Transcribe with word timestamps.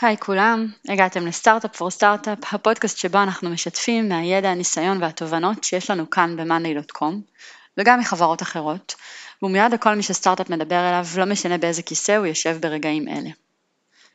היי 0.00 0.16
כולם, 0.18 0.66
הגעתם 0.88 1.26
לסטארט-אפ 1.26 1.76
פור 1.76 1.90
סטארט-אפ, 1.90 2.38
הפודקאסט 2.52 2.98
שבו 2.98 3.22
אנחנו 3.22 3.50
משתפים 3.50 4.08
מהידע, 4.08 4.50
הניסיון 4.50 5.02
והתובנות 5.02 5.64
שיש 5.64 5.90
לנו 5.90 6.10
כאן 6.10 6.36
ב-monday.com 6.36 7.14
וגם 7.78 8.00
מחברות 8.00 8.42
אחרות, 8.42 8.94
ומיד 9.42 9.74
לכל 9.74 9.94
מי 9.94 10.02
שסטארט-אפ 10.02 10.50
מדבר 10.50 10.88
אליו, 10.88 11.06
לא 11.16 11.24
משנה 11.24 11.58
באיזה 11.58 11.82
כיסא 11.82 12.16
הוא 12.16 12.26
יושב 12.26 12.58
ברגעים 12.60 13.08
אלה. 13.08 13.30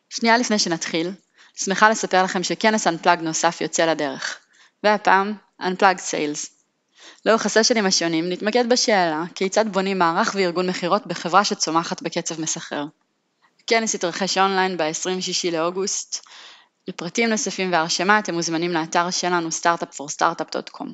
שנייה 0.09 0.37
לפני 0.37 0.59
שנתחיל, 0.59 1.11
שמחה 1.55 1.89
לספר 1.89 2.23
לכם 2.23 2.43
שכנס 2.43 2.87
Unplugged 2.87 3.21
נוסף 3.21 3.61
יוצא 3.61 3.85
לדרך, 3.85 4.37
והפעם 4.83 5.33
Unplugged 5.61 6.01
Sales. 6.11 6.49
לאורך 7.25 7.45
הסשנים 7.45 7.85
השונים 7.85 8.29
נתמקד 8.29 8.69
בשאלה 8.69 9.23
כיצד 9.35 9.73
בונים 9.73 9.99
מערך 9.99 10.35
וארגון 10.35 10.69
מכירות 10.69 11.07
בחברה 11.07 11.43
שצומחת 11.43 12.01
בקצב 12.01 12.41
מסחרר. 12.41 12.85
הכנס 13.63 13.93
יתרחש 13.93 14.37
אונליין 14.37 14.77
ב-26 14.77 15.51
לאוגוסט. 15.51 16.25
לפרטים 16.87 17.29
נוספים 17.29 17.71
והרשמה 17.71 18.19
אתם 18.19 18.33
מוזמנים 18.33 18.71
לאתר 18.71 19.09
שלנו 19.09 19.49
startupforstartup.com. 19.49 20.87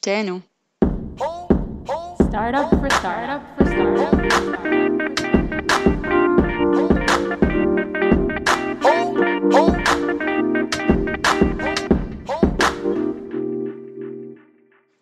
תהנו. 0.00 0.38
Startup 2.34 2.68
for 2.70 2.90
startup 2.90 3.42
for 3.58 3.64
startup. 3.66 4.24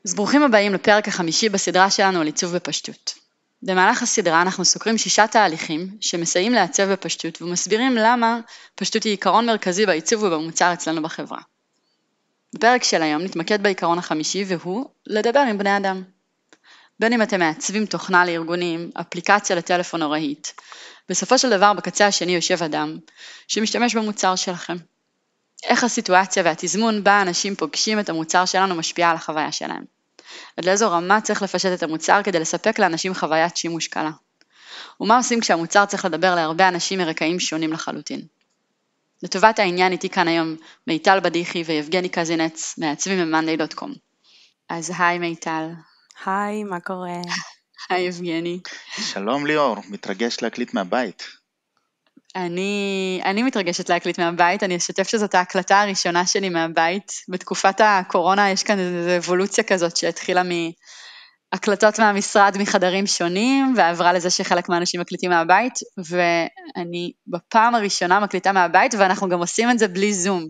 אז 0.04 0.14
ברוכים 0.14 0.42
הבאים 0.42 0.74
לפרק 0.74 1.08
החמישי 1.08 1.48
בסדרה 1.48 1.90
שלנו 1.90 2.20
על 2.20 2.26
עיצוב 2.26 2.54
בפשטות. 2.56 3.21
במהלך 3.62 4.02
הסדרה 4.02 4.42
אנחנו 4.42 4.64
סוקרים 4.64 4.98
שישה 4.98 5.26
תהליכים 5.26 5.88
שמסייעים 6.00 6.52
לעצב 6.52 6.92
בפשטות 6.92 7.42
ומסבירים 7.42 7.96
למה 7.96 8.40
פשטות 8.74 9.02
היא 9.02 9.12
עיקרון 9.12 9.46
מרכזי 9.46 9.86
בעיצוב 9.86 10.22
ובמוצר 10.22 10.72
אצלנו 10.72 11.02
בחברה. 11.02 11.40
בפרק 12.54 12.84
של 12.84 13.02
היום 13.02 13.22
נתמקד 13.22 13.62
בעיקרון 13.62 13.98
החמישי 13.98 14.44
והוא 14.48 14.86
לדבר 15.06 15.40
עם 15.40 15.58
בני 15.58 15.76
אדם. 15.76 16.02
בין 17.00 17.12
אם 17.12 17.22
אתם 17.22 17.40
מעצבים 17.40 17.86
תוכנה 17.86 18.24
לארגונים, 18.24 18.90
אפליקציה 19.00 19.56
לטלפון 19.56 20.02
או 20.02 20.10
רהיט, 20.10 20.48
בסופו 21.08 21.38
של 21.38 21.50
דבר 21.50 21.72
בקצה 21.72 22.06
השני 22.06 22.34
יושב 22.34 22.62
אדם 22.62 22.98
שמשתמש 23.48 23.96
במוצר 23.96 24.36
שלכם. 24.36 24.76
איך 25.64 25.84
הסיטואציה 25.84 26.42
והתזמון 26.42 27.04
בה 27.04 27.22
אנשים 27.22 27.56
פוגשים 27.56 28.00
את 28.00 28.08
המוצר 28.08 28.44
שלנו 28.44 28.74
משפיעה 28.74 29.10
על 29.10 29.16
החוויה 29.16 29.52
שלהם. 29.52 29.84
עד 30.56 30.64
לאיזו 30.64 30.90
רמה 30.90 31.20
צריך 31.20 31.42
לפשט 31.42 31.72
את 31.74 31.82
המוצר 31.82 32.20
כדי 32.24 32.38
לספק 32.38 32.78
לאנשים 32.78 33.14
חוויית 33.14 33.56
שימוש 33.56 33.88
קלה. 33.88 34.10
ומה 35.00 35.16
עושים 35.16 35.40
כשהמוצר 35.40 35.84
צריך 35.84 36.04
לדבר 36.04 36.34
להרבה 36.34 36.68
אנשים 36.68 36.98
מרקעים 36.98 37.40
שונים 37.40 37.72
לחלוטין. 37.72 38.20
לטובת 39.22 39.58
העניין 39.58 39.92
איתי 39.92 40.08
כאן 40.08 40.28
היום 40.28 40.56
מיטל 40.86 41.20
בדיחי 41.20 41.62
ויבגני 41.62 42.08
קזינץ, 42.08 42.74
מעצבים 42.78 43.32
ב-monday.com. 43.32 43.90
אז 44.68 44.92
היי 44.98 45.18
מיטל. 45.18 45.68
היי, 46.26 46.64
מה 46.64 46.80
קורה? 46.80 47.20
היי 47.90 48.06
יבגני. 48.06 48.60
שלום 48.96 49.46
ליאור, 49.46 49.76
מתרגש 49.88 50.36
להקליט 50.42 50.74
מהבית. 50.74 51.41
אני, 52.36 53.20
אני 53.24 53.42
מתרגשת 53.42 53.88
להקליט 53.88 54.18
מהבית, 54.18 54.62
אני 54.62 54.76
אשתף 54.76 55.08
שזאת 55.08 55.34
ההקלטה 55.34 55.80
הראשונה 55.80 56.26
שלי 56.26 56.48
מהבית. 56.48 57.12
בתקופת 57.28 57.80
הקורונה 57.80 58.50
יש 58.50 58.62
כאן 58.62 58.78
איזו 58.78 59.16
אבולוציה 59.16 59.64
כזאת 59.64 59.96
שהתחילה 59.96 60.42
מהקלטות 61.52 61.98
מהמשרד 61.98 62.56
מחדרים 62.58 63.06
שונים, 63.06 63.74
ועברה 63.76 64.12
לזה 64.12 64.30
שחלק 64.30 64.68
מהאנשים 64.68 65.00
מקליטים 65.00 65.30
מהבית, 65.30 65.74
ואני 65.98 67.12
בפעם 67.26 67.74
הראשונה 67.74 68.20
מקליטה 68.20 68.52
מהבית, 68.52 68.94
ואנחנו 68.94 69.28
גם 69.28 69.38
עושים 69.38 69.70
את 69.70 69.78
זה 69.78 69.88
בלי 69.88 70.14
זום. 70.14 70.48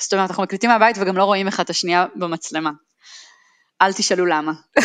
זאת 0.00 0.12
אומרת, 0.12 0.30
אנחנו 0.30 0.42
מקליטים 0.42 0.70
מהבית 0.70 0.96
וגם 1.00 1.16
לא 1.16 1.24
רואים 1.24 1.48
אחד 1.48 1.64
את 1.64 1.70
השנייה 1.70 2.06
במצלמה. 2.16 2.70
אל 3.82 3.92
תשאלו 3.92 4.26
למה. 4.26 4.52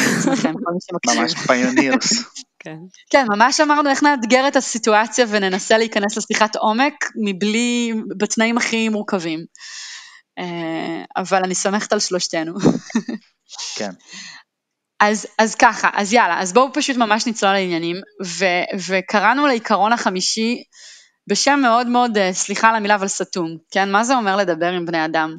ממש 1.08 1.34
פיונירס. 1.48 2.14
כן. 2.60 2.78
כן, 3.10 3.26
ממש 3.30 3.60
אמרנו 3.60 3.90
איך 3.90 4.04
נאתגר 4.04 4.48
את 4.48 4.56
הסיטואציה 4.56 5.26
וננסה 5.30 5.78
להיכנס 5.78 6.18
לשיחת 6.18 6.56
עומק 6.56 6.94
מבלי, 7.26 7.94
בתנאים 8.18 8.58
הכי 8.58 8.90
מורכבים. 8.90 9.46
אה, 10.40 11.04
אבל 11.18 11.44
אני 11.44 11.56
סומכת 11.56 11.94
על 11.94 12.00
שלושתנו. 12.00 12.54
כן. 13.78 13.92
אז, 15.00 15.28
אז 15.38 15.56
ככה, 15.56 15.90
אז 15.94 16.14
יאללה, 16.14 16.42
אז 16.42 16.54
בואו 16.54 16.74
פשוט 16.74 16.98
ממש 16.98 17.28
נצלול 17.28 17.54
לעניינים, 17.54 17.96
ו, 18.26 18.46
וקראנו 18.88 19.48
לעיקרון 19.48 19.94
החמישי 19.94 20.64
בשם 21.30 21.60
מאוד 21.62 21.88
מאוד, 21.88 22.18
אה, 22.18 22.34
סליחה 22.34 22.70
על 22.70 22.76
המילה, 22.76 22.96
אבל 22.96 23.08
סתום, 23.08 23.58
כן? 23.72 23.92
מה 23.92 24.04
זה 24.04 24.16
אומר 24.16 24.36
לדבר 24.36 24.72
עם 24.72 24.86
בני 24.86 25.06
אדם? 25.06 25.36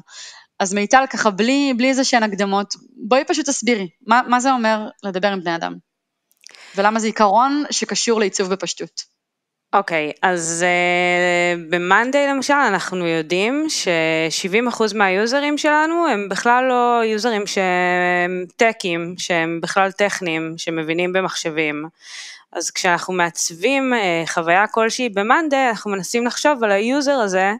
אז 0.59 0.73
מיטל, 0.73 1.03
ככה, 1.09 1.29
בלי, 1.29 1.73
בלי 1.77 1.89
איזה 1.89 2.03
שהן 2.03 2.23
הקדמות, 2.23 2.73
בואי 3.07 3.23
פשוט 3.27 3.49
תסבירי, 3.49 3.87
מה, 4.07 4.21
מה 4.27 4.39
זה 4.39 4.51
אומר 4.51 4.87
לדבר 5.03 5.27
עם 5.27 5.41
בני 5.41 5.55
אדם? 5.55 5.88
ולמה 6.75 6.99
זה 6.99 7.07
עיקרון 7.07 7.63
שקשור 7.71 8.19
לעיצוב 8.19 8.49
בפשטות. 8.49 9.19
אוקיי, 9.73 10.11
okay, 10.15 10.19
אז 10.21 10.65
uh, 10.65 11.69
ב-Monday 11.69 12.29
למשל 12.29 12.53
אנחנו 12.53 13.07
יודעים 13.07 13.65
ש-70% 13.69 14.81
מהיוזרים 14.95 15.57
שלנו 15.57 16.07
הם 16.07 16.29
בכלל 16.29 16.65
לא 16.69 17.01
יוזרים 17.05 17.47
שהם 17.47 18.45
טקים, 18.55 19.15
שהם 19.17 19.59
בכלל 19.61 19.91
טכניים, 19.91 20.53
שמבינים 20.57 21.13
במחשבים. 21.13 21.85
אז 22.51 22.71
כשאנחנו 22.71 23.13
מעצבים 23.13 23.93
uh, 23.93 24.29
חוויה 24.29 24.67
כלשהי 24.67 25.09
ב-Monday, 25.09 25.69
אנחנו 25.69 25.91
מנסים 25.91 26.25
לחשוב 26.25 26.63
על 26.63 26.71
ה 26.71 26.80
user 26.80 27.15
הזה, 27.15 27.53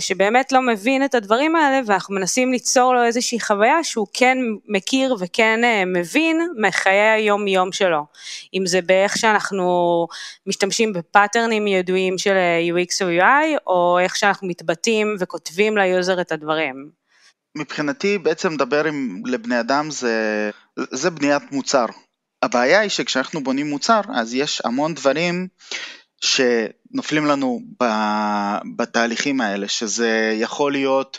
שבאמת 0.00 0.52
לא 0.52 0.62
מבין 0.62 1.04
את 1.04 1.14
הדברים 1.14 1.56
האלה 1.56 1.80
ואנחנו 1.86 2.14
מנסים 2.14 2.52
ליצור 2.52 2.94
לו 2.94 3.04
איזושהי 3.04 3.40
חוויה 3.40 3.84
שהוא 3.84 4.06
כן 4.12 4.38
מכיר 4.68 5.16
וכן 5.20 5.64
אה, 5.64 5.84
מבין 5.84 6.48
מחיי 6.56 7.10
היום 7.10 7.48
יום 7.48 7.72
שלו. 7.72 8.06
אם 8.54 8.66
זה 8.66 8.80
באיך 8.82 9.16
שאנחנו 9.16 10.06
משתמשים 10.46 10.92
בפאטרנים 10.92 11.66
ידועים 11.66 12.18
של 12.18 12.34
אה, 12.34 12.60
UX 12.70 13.04
או 13.04 13.08
UI 13.08 13.58
או 13.66 13.98
איך 13.98 14.16
שאנחנו 14.16 14.48
מתבטאים 14.48 15.16
וכותבים 15.20 15.76
ל 15.76 15.85
user 15.85 16.20
את 16.20 16.32
הדברים. 16.32 16.90
מבחינתי 17.58 18.18
בעצם 18.18 18.52
לדבר 18.52 18.84
עם 18.84 19.22
לבני 19.26 19.60
אדם 19.60 19.90
זה, 19.90 20.50
זה 20.76 21.10
בניית 21.10 21.42
מוצר. 21.52 21.86
הבעיה 22.42 22.80
היא 22.80 22.90
שכשאנחנו 22.90 23.44
בונים 23.44 23.70
מוצר 23.70 24.00
אז 24.14 24.34
יש 24.34 24.62
המון 24.64 24.94
דברים 24.94 25.48
שנופלים 26.20 27.26
לנו 27.26 27.60
בתהליכים 28.76 29.40
האלה, 29.40 29.68
שזה 29.68 30.34
יכול 30.34 30.72
להיות 30.72 31.18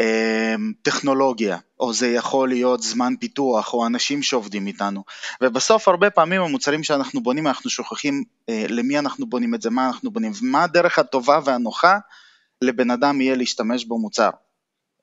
אמ, 0.00 0.72
טכנולוגיה, 0.82 1.58
או 1.80 1.92
זה 1.92 2.08
יכול 2.08 2.48
להיות 2.48 2.82
זמן 2.82 3.14
פיתוח, 3.20 3.74
או 3.74 3.86
אנשים 3.86 4.22
שעובדים 4.22 4.66
איתנו. 4.66 5.04
ובסוף 5.40 5.88
הרבה 5.88 6.10
פעמים 6.10 6.42
המוצרים 6.42 6.84
שאנחנו 6.84 7.22
בונים, 7.22 7.46
אנחנו 7.46 7.70
שוכחים 7.70 8.24
אה, 8.48 8.64
למי 8.68 8.98
אנחנו 8.98 9.26
בונים 9.26 9.54
את 9.54 9.62
זה, 9.62 9.70
מה 9.70 9.86
אנחנו 9.86 10.10
בונים, 10.10 10.32
ומה 10.42 10.64
הדרך 10.64 10.98
הטובה 10.98 11.40
והנוחה 11.44 11.98
לבן 12.62 12.90
אדם 12.90 13.20
יהיה 13.20 13.36
להשתמש 13.36 13.84
במוצר. 13.84 14.30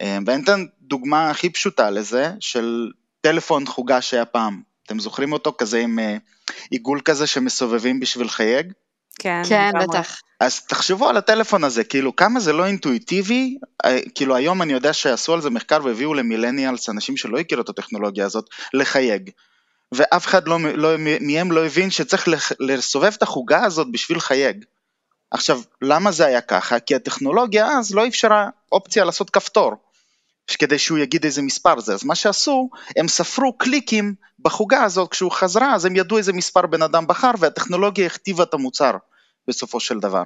אמ, 0.02 0.24
ואני 0.28 0.44
אתן 0.44 0.66
דוגמה 0.82 1.30
הכי 1.30 1.50
פשוטה 1.50 1.90
לזה, 1.90 2.32
של 2.40 2.92
טלפון 3.22 3.66
חוגה 3.66 4.02
שהיה 4.02 4.26
פעם. 4.26 4.62
אתם 4.86 5.00
זוכרים 5.00 5.34
אותו? 5.34 5.54
כזה 5.58 5.80
עם 5.80 6.00
אה, 6.00 6.18
עיגול 6.72 7.02
כזה 7.06 7.28
שמסובבים 7.28 8.00
בשביל 8.00 8.30
חייג? 8.30 8.74
כן, 9.20 9.42
כן 9.50 9.72
בטח. 9.80 10.22
אז 10.40 10.62
תחשבו 10.62 11.10
על 11.10 11.18
הטלפון 11.18 11.64
הזה, 11.64 11.84
כאילו 11.84 12.16
כמה 12.16 12.40
זה 12.40 12.54
לא 12.54 12.66
אינטואיטיבי, 12.66 13.58
אה, 13.86 14.00
כאילו 14.16 14.36
היום 14.36 14.62
אני 14.62 14.74
יודע 14.74 14.94
שעשו 14.94 15.34
על 15.34 15.42
זה 15.42 15.50
מחקר 15.50 15.80
והביאו 15.84 16.14
למילניאלס, 16.14 16.90
אנשים 16.90 17.18
שלא 17.18 17.40
הכירו 17.40 17.62
את 17.62 17.70
הטכנולוגיה 17.70 18.26
הזאת, 18.26 18.46
לחייג. 18.74 19.30
ואף 19.92 20.26
אחד 20.26 20.48
לא, 20.48 20.60
לא, 20.60 20.90
מהם 21.22 21.52
לא 21.52 21.66
הבין 21.66 21.92
שצריך 21.92 22.28
לסובב 22.60 23.14
את 23.18 23.24
החוגה 23.24 23.64
הזאת 23.64 23.88
בשביל 23.92 24.20
חייג. 24.20 24.66
עכשיו, 25.32 25.62
למה 25.82 26.12
זה 26.12 26.26
היה 26.26 26.42
ככה? 26.42 26.80
כי 26.80 26.96
הטכנולוגיה 26.96 27.68
אז 27.68 27.94
לא 27.94 28.08
אפשרה 28.08 28.50
אופציה 28.72 29.06
לעשות 29.06 29.30
כפתור, 29.30 29.74
כדי 30.48 30.80
שהוא 30.80 30.98
יגיד 30.98 31.26
איזה 31.26 31.42
מספר 31.42 31.80
זה. 31.80 31.94
אז 31.94 32.04
מה 32.06 32.16
שעשו, 32.16 32.70
הם 32.98 33.08
ספרו 33.08 33.58
קליקים 33.58 34.14
בחוגה 34.40 34.84
הזאת, 34.84 35.12
כשהוא 35.12 35.32
חזרה, 35.32 35.76
אז 35.76 35.86
הם 35.86 35.96
ידעו 35.96 36.18
איזה 36.18 36.34
מספר 36.34 36.66
בן 36.66 36.82
אדם 36.82 37.08
בחר, 37.08 37.32
והטכנולוגיה 37.40 38.06
הכתיבה 38.06 38.44
את 38.44 38.54
המוצר. 38.54 38.92
בסופו 39.48 39.80
של 39.80 40.00
דבר. 40.00 40.24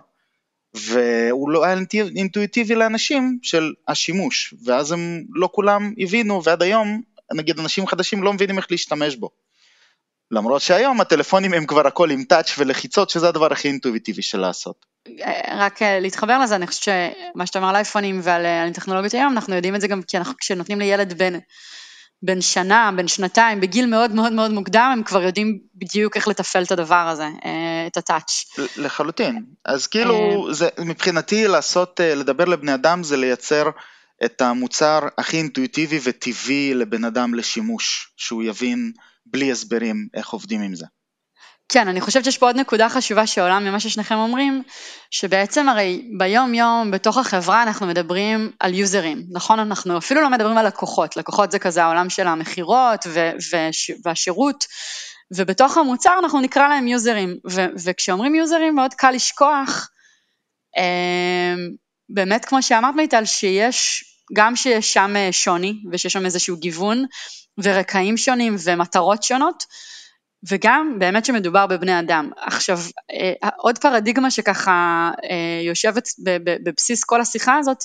והוא 0.74 1.50
לא 1.50 1.66
היה 1.66 1.76
אינטואיטיבי 2.16 2.76
לאנשים 2.76 3.40
של 3.42 3.74
השימוש, 3.88 4.54
ואז 4.66 4.92
הם 4.92 5.24
לא 5.30 5.50
כולם 5.52 5.94
הבינו, 5.98 6.44
ועד 6.44 6.64
היום, 6.64 7.02
נגיד 7.34 7.60
אנשים 7.60 7.88
חדשים 7.88 8.24
לא 8.24 8.34
מבינים 8.34 8.58
איך 8.58 8.68
להשתמש 8.72 9.16
בו. 9.16 9.30
למרות 10.32 10.62
שהיום 10.62 11.02
הטלפונים 11.02 11.54
הם 11.54 11.66
כבר 11.66 11.88
הכל 11.88 12.12
עם 12.12 12.24
טאץ' 12.24 12.54
ולחיצות, 12.58 13.10
שזה 13.10 13.30
הדבר 13.30 13.52
הכי 13.52 13.68
אינטואיטיבי 13.68 14.22
של 14.22 14.40
לעשות. 14.40 14.86
רק 15.58 15.82
אה, 15.82 16.00
להתחבר 16.00 16.40
לזה, 16.40 16.56
אני 16.56 16.68
חושבת 16.68 16.84
שמה 16.84 17.46
שאתה 17.46 17.60
אומר 17.60 17.70
על 17.70 17.76
אייפונים 17.76 18.20
ועל 18.24 18.46
אה, 18.46 18.70
טכנולוגיות 18.74 19.14
היום, 19.14 19.34
אנחנו 19.34 19.56
יודעים 19.56 19.76
את 19.76 19.82
זה 19.82 19.88
גם 19.88 20.02
כי 20.02 20.18
אנחנו, 20.18 20.34
כשנותנים 20.38 20.80
לילד 20.80 21.18
בן 21.18 21.40
בין 22.22 22.42
שנה, 22.42 22.92
בין 22.96 23.08
שנתיים, 23.08 23.62
בגיל 23.62 23.86
מאוד 23.86 24.12
מאוד 24.12 24.34
מאוד 24.34 24.52
מוקדם, 24.52 24.90
הם 24.94 25.04
כבר 25.04 25.22
יודעים 25.24 25.60
בדיוק 25.76 26.16
איך 26.16 26.28
לתפעל 26.28 26.64
את 26.64 26.72
הדבר 26.72 26.96
הזה, 26.96 27.28
אה, 27.46 27.88
את 27.88 27.98
הטאץ'. 27.98 28.44
לחלוטין. 28.78 29.46
אז 29.66 29.88
כאילו, 29.88 30.48
זה, 30.54 30.70
מבחינתי 30.80 31.48
לעשות, 31.48 32.00
לדבר 32.04 32.46
לבני 32.46 32.74
אדם 32.74 33.04
זה 33.04 33.18
לייצר 33.18 33.70
את 34.26 34.42
המוצר 34.42 35.00
הכי 35.18 35.38
אינטואיטיבי 35.38 36.00
וטבעי 36.04 36.74
לבן 36.74 37.06
אדם 37.06 37.34
לשימוש, 37.34 38.14
שהוא 38.18 38.44
יבין 38.44 38.92
בלי 39.26 39.52
הסברים 39.52 40.08
איך 40.14 40.30
עובדים 40.30 40.62
עם 40.62 40.76
זה. 40.76 40.86
כן, 41.70 41.88
אני 41.88 42.02
חושבת 42.02 42.24
שיש 42.24 42.38
פה 42.38 42.46
עוד 42.46 42.56
נקודה 42.56 42.90
חשובה 42.90 43.28
שעולה 43.28 43.60
ממה 43.60 43.80
ששניכם 43.80 44.16
אומרים, 44.16 44.64
שבעצם 45.12 45.70
הרי 45.70 46.10
ביום 46.18 46.54
יום 46.54 46.92
בתוך 46.92 47.18
החברה 47.18 47.64
אנחנו 47.64 47.88
מדברים 47.88 48.52
על 48.60 48.74
יוזרים, 48.74 49.24
נכון? 49.32 49.60
אנחנו 49.60 49.98
אפילו 49.98 50.22
לא 50.22 50.30
מדברים 50.30 50.58
על 50.58 50.68
לקוחות, 50.68 51.18
לקוחות 51.18 51.52
זה 51.52 51.60
כזה 51.60 51.84
העולם 51.84 52.10
של 52.10 52.28
המכירות 52.28 53.08
והשירות, 54.06 54.66
ובתוך 55.36 55.78
המוצר 55.78 56.16
אנחנו 56.20 56.42
נקרא 56.42 56.68
להם 56.68 56.88
יוזרים, 56.88 57.38
וכשאומרים 57.86 58.36
יוזרים 58.36 58.76
מאוד 58.76 58.94
קל 58.94 59.12
לשכוח, 59.12 59.90
אמ, 60.78 61.70
באמת 62.10 62.46
כמו 62.46 62.64
שאמרת 62.64 62.96
מיטל, 62.96 63.26
שיש, 63.26 64.04
גם 64.34 64.56
שיש 64.56 64.94
שם 64.94 65.14
שוני 65.32 65.74
ושיש 65.92 66.14
שם 66.14 66.26
איזשהו 66.26 66.58
גיוון 66.58 67.06
ורקעים 67.58 68.18
שונים 68.18 68.56
ומטרות 68.64 69.24
שונות, 69.24 69.64
וגם 70.50 70.96
באמת 71.00 71.26
שמדובר 71.26 71.68
בבני 71.68 72.00
אדם. 72.00 72.30
עכשיו, 72.38 72.80
אה, 73.12 73.50
עוד 73.58 73.78
פרדיגמה 73.78 74.32
שככה 74.32 75.12
אה, 75.32 75.62
יושבת 75.68 76.08
בבסיס 76.64 77.04
כל 77.04 77.22
השיחה 77.22 77.58
הזאת, 77.58 77.78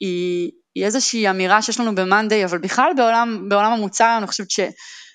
היא, 0.00 0.50
היא 0.74 0.84
איזושהי 0.84 1.30
אמירה 1.30 1.62
שיש 1.62 1.80
לנו 1.80 1.94
ב-Monday, 1.94 2.44
אבל 2.44 2.58
בכלל 2.58 2.92
בעולם, 2.96 3.48
בעולם 3.48 3.72
המוצר 3.72 4.14
אני 4.18 4.26
חושבת 4.26 4.50
ש, 4.50 4.60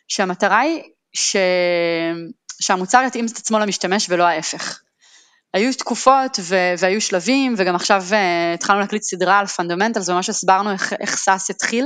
שהמטרה 0.08 0.60
היא 0.60 0.82
ש, 1.14 1.36
שהמוצר 2.62 3.04
יתאים 3.08 3.26
את 3.26 3.38
עצמו 3.38 3.60
למשתמש 3.60 4.08
ולא 4.10 4.24
ההפך. 4.24 4.82
היו 5.54 5.74
תקופות 5.74 6.40
ו- 6.40 6.74
והיו 6.78 7.02
שלבים, 7.02 7.54
וגם 7.58 7.76
עכשיו 7.76 8.04
uh, 8.10 8.16
התחלנו 8.56 8.80
להקליט 8.80 9.04
סדרה 9.04 9.40
על 9.40 9.46
fundamentals, 9.46 10.10
וממש 10.10 10.30
הסברנו 10.30 10.72
איך, 10.72 10.94
איך 10.94 11.16
SaaS 11.16 11.50
התחיל, 11.50 11.86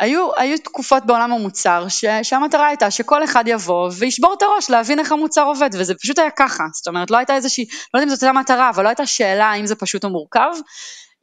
היו, 0.00 0.28
היו 0.36 0.58
תקופות 0.58 1.06
בעולם 1.06 1.32
המוצר 1.32 1.88
ש, 1.88 2.04
שהמטרה 2.22 2.66
הייתה 2.66 2.90
שכל 2.90 3.24
אחד 3.24 3.44
יבוא 3.46 3.90
וישבור 3.98 4.34
את 4.34 4.42
הראש 4.42 4.70
להבין 4.70 4.98
איך 4.98 5.12
המוצר 5.12 5.44
עובד 5.44 5.70
וזה 5.72 5.94
פשוט 5.94 6.18
היה 6.18 6.30
ככה, 6.30 6.64
זאת 6.72 6.88
אומרת 6.88 7.10
לא 7.10 7.16
הייתה 7.16 7.34
איזושהי, 7.34 7.64
לא 7.94 7.98
יודע 7.98 8.04
אם 8.04 8.14
זאת 8.16 8.22
הייתה 8.22 8.40
מטרה, 8.40 8.70
אבל 8.70 8.84
לא 8.84 8.88
הייתה 8.88 9.06
שאלה 9.06 9.46
האם 9.46 9.66
זה 9.66 9.74
פשוט 9.74 10.04
או 10.04 10.10
מורכב, 10.10 10.50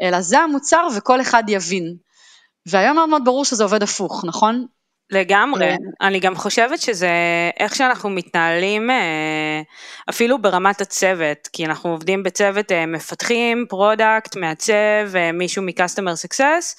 אלא 0.02 0.22
זה 0.22 0.40
המוצר 0.40 0.88
וכל 0.98 1.22
אחד 1.22 1.44
יבין. 1.48 1.96
והיום 2.66 2.96
מאוד 2.96 3.10
מאוד 3.10 3.26
ברור 3.26 3.46
שזה 3.46 3.64
עובד 3.64 3.84
הפוך, 3.84 4.26
נכון? 4.26 4.66
לגמרי, 5.12 5.66
כן. 5.66 5.78
אני 6.02 6.20
גם 6.20 6.36
חושבת 6.36 6.82
שזה 6.82 7.10
איך 7.60 7.76
שאנחנו 7.76 8.10
מתנהלים 8.10 8.90
אה, 8.90 9.62
אפילו 10.10 10.42
ברמת 10.42 10.82
הצוות, 10.82 11.50
כי 11.54 11.66
אנחנו 11.66 11.90
עובדים 11.90 12.24
בצוות 12.24 12.72
אה, 12.72 12.86
מפתחים, 12.86 13.66
product, 13.70 14.36
מעצב, 14.36 15.16
אה, 15.16 15.32
מישהו 15.32 15.64
מ 15.64 15.69
customer 15.69 16.16
success, 16.16 16.76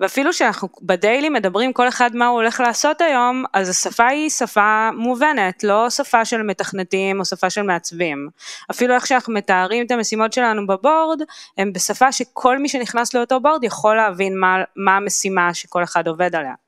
ואפילו 0.00 0.32
שאנחנו 0.32 0.68
ב 0.82 0.90
daily 0.90 1.28
מדברים 1.28 1.72
כל 1.72 1.88
אחד 1.88 2.16
מה 2.16 2.26
הוא 2.26 2.34
הולך 2.34 2.60
לעשות 2.60 3.00
היום, 3.00 3.44
אז 3.52 3.68
השפה 3.68 4.06
היא 4.06 4.30
שפה 4.30 4.90
מובנת, 4.96 5.64
לא 5.64 5.90
שפה 5.90 6.24
של 6.24 6.42
מתכנתים 6.42 7.20
או 7.20 7.24
שפה 7.24 7.50
של 7.50 7.62
מעצבים. 7.62 8.28
אפילו 8.70 8.94
איך 8.94 9.06
שאנחנו 9.06 9.34
מתארים 9.34 9.86
את 9.86 9.90
המשימות 9.90 10.32
שלנו 10.32 10.66
ב 10.66 10.74
board, 10.74 11.22
הם 11.58 11.72
בשפה 11.72 12.12
שכל 12.12 12.58
מי 12.58 12.68
שנכנס 12.68 13.14
לאותו 13.14 13.40
board 13.40 13.64
יכול 13.64 13.96
להבין 13.96 14.38
מה, 14.38 14.56
מה 14.76 14.96
המשימה 14.96 15.54
שכל 15.54 15.82
אחד 15.82 16.08
עובד 16.08 16.34
עליה. 16.34 16.63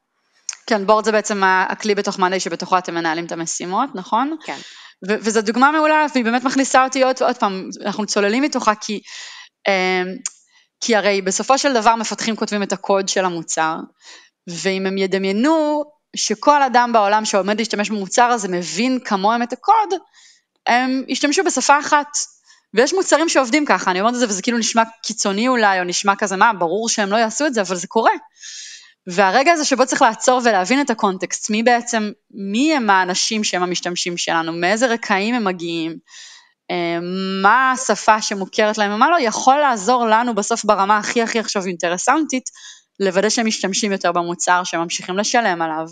כן, 0.66 0.86
board 0.86 1.04
זה 1.04 1.12
בעצם 1.12 1.42
הכלי 1.44 1.94
בתוך 1.94 2.18
Monday 2.18 2.40
שבתוכו 2.40 2.78
אתם 2.78 2.94
מנהלים 2.94 3.26
את 3.26 3.32
המשימות, 3.32 3.90
נכון? 3.94 4.36
כן. 4.44 4.58
וזו 5.08 5.42
דוגמה 5.42 5.70
מעולה, 5.70 6.06
והיא 6.12 6.24
באמת 6.24 6.44
מכניסה 6.44 6.84
אותי 6.84 7.02
עוד, 7.02 7.22
עוד 7.22 7.36
פעם, 7.36 7.68
אנחנו 7.84 8.06
צוללים 8.06 8.42
מתוכה 8.42 8.74
כי, 8.74 9.00
אמ, 9.68 9.72
כי 10.80 10.96
הרי 10.96 11.22
בסופו 11.22 11.58
של 11.58 11.72
דבר 11.72 11.94
מפתחים 11.94 12.36
כותבים 12.36 12.62
את 12.62 12.72
הקוד 12.72 13.08
של 13.08 13.24
המוצר, 13.24 13.76
ואם 14.46 14.86
הם 14.86 14.98
ידמיינו 14.98 15.84
שכל 16.16 16.62
אדם 16.62 16.92
בעולם 16.92 17.24
שעומד 17.24 17.58
להשתמש 17.58 17.90
במוצר 17.90 18.24
הזה 18.24 18.48
מבין 18.48 18.98
כמוהם 19.04 19.42
את 19.42 19.52
הקוד, 19.52 19.88
הם 20.66 21.04
ישתמשו 21.08 21.44
בשפה 21.44 21.78
אחת. 21.80 22.08
ויש 22.74 22.94
מוצרים 22.94 23.28
שעובדים 23.28 23.66
ככה, 23.66 23.90
אני 23.90 24.00
אומרת 24.00 24.14
את 24.14 24.18
זה 24.18 24.26
וזה 24.28 24.42
כאילו 24.42 24.58
נשמע 24.58 24.82
קיצוני 25.02 25.48
אולי, 25.48 25.80
או 25.80 25.84
נשמע 25.84 26.16
כזה 26.16 26.36
מה, 26.36 26.52
ברור 26.52 26.88
שהם 26.88 27.10
לא 27.10 27.16
יעשו 27.16 27.46
את 27.46 27.54
זה, 27.54 27.60
אבל 27.60 27.76
זה 27.76 27.86
קורה. 27.86 28.12
והרגע 29.06 29.52
הזה 29.52 29.64
שבו 29.64 29.86
צריך 29.86 30.02
לעצור 30.02 30.40
ולהבין 30.44 30.80
את 30.80 30.90
הקונטקסט, 30.90 31.50
מי 31.50 31.62
בעצם, 31.62 32.10
מי 32.30 32.74
הם 32.74 32.90
האנשים 32.90 33.44
שהם 33.44 33.62
המשתמשים 33.62 34.16
שלנו, 34.16 34.52
מאיזה 34.52 34.86
רקעים 34.86 35.34
הם 35.34 35.44
מגיעים, 35.44 35.98
אה, 36.70 36.98
מה 37.42 37.72
השפה 37.72 38.22
שמוכרת 38.22 38.78
להם 38.78 38.92
ומה 38.92 39.10
לא, 39.10 39.16
יכול 39.20 39.58
לעזור 39.58 40.06
לנו 40.06 40.34
בסוף 40.34 40.64
ברמה 40.64 40.98
הכי 40.98 41.22
הכי 41.22 41.38
עכשיו 41.38 41.66
אינטרסנטית, 41.66 42.44
לוודא 43.00 43.28
שהם 43.28 43.46
משתמשים 43.46 43.92
יותר 43.92 44.12
במוצר, 44.12 44.64
שהם 44.64 44.80
ממשיכים 44.80 45.18
לשלם 45.18 45.62
עליו, 45.62 45.86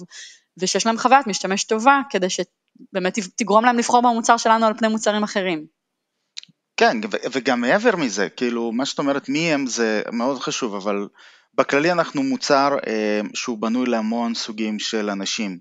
ושיש 0.60 0.86
להם 0.86 0.98
חוויית 0.98 1.26
משתמש 1.26 1.64
טובה, 1.64 2.00
כדי 2.10 2.26
שבאמת 2.30 3.18
תגרום 3.36 3.64
להם 3.64 3.78
לבחור 3.78 4.02
במוצר 4.02 4.36
שלנו 4.36 4.66
על 4.66 4.74
פני 4.78 4.88
מוצרים 4.88 5.22
אחרים. 5.22 5.66
כן, 6.76 6.96
וגם 7.32 7.60
מעבר 7.60 7.96
מזה, 7.96 8.28
כאילו, 8.28 8.72
מה 8.72 8.86
שאת 8.86 8.98
אומרת 8.98 9.28
מי 9.28 9.52
הם 9.52 9.66
זה 9.66 10.02
מאוד 10.12 10.40
חשוב, 10.40 10.74
אבל 10.74 11.08
בכללי 11.56 11.92
אנחנו 11.92 12.22
מוצר 12.22 12.76
אה, 12.86 13.20
שהוא 13.34 13.58
בנוי 13.58 13.86
להמון 13.86 14.34
סוגים 14.34 14.78
של 14.78 15.10
אנשים, 15.10 15.58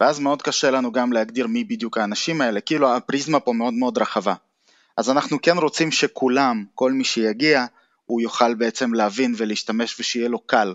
ואז 0.00 0.18
מאוד 0.18 0.42
קשה 0.42 0.70
לנו 0.70 0.92
גם 0.92 1.12
להגדיר 1.12 1.46
מי 1.46 1.64
בדיוק 1.64 1.98
האנשים 1.98 2.40
האלה, 2.40 2.60
כאילו 2.60 2.96
הפריזמה 2.96 3.40
פה 3.40 3.52
מאוד 3.52 3.74
מאוד 3.74 3.98
רחבה. 3.98 4.34
אז 4.96 5.10
אנחנו 5.10 5.42
כן 5.42 5.58
רוצים 5.58 5.92
שכולם, 5.92 6.64
כל 6.74 6.92
מי 6.92 7.04
שיגיע, 7.04 7.66
הוא 8.06 8.20
יוכל 8.20 8.54
בעצם 8.54 8.94
להבין 8.94 9.34
ולהשתמש 9.36 10.00
ושיהיה 10.00 10.28
לו 10.28 10.38
קל. 10.38 10.74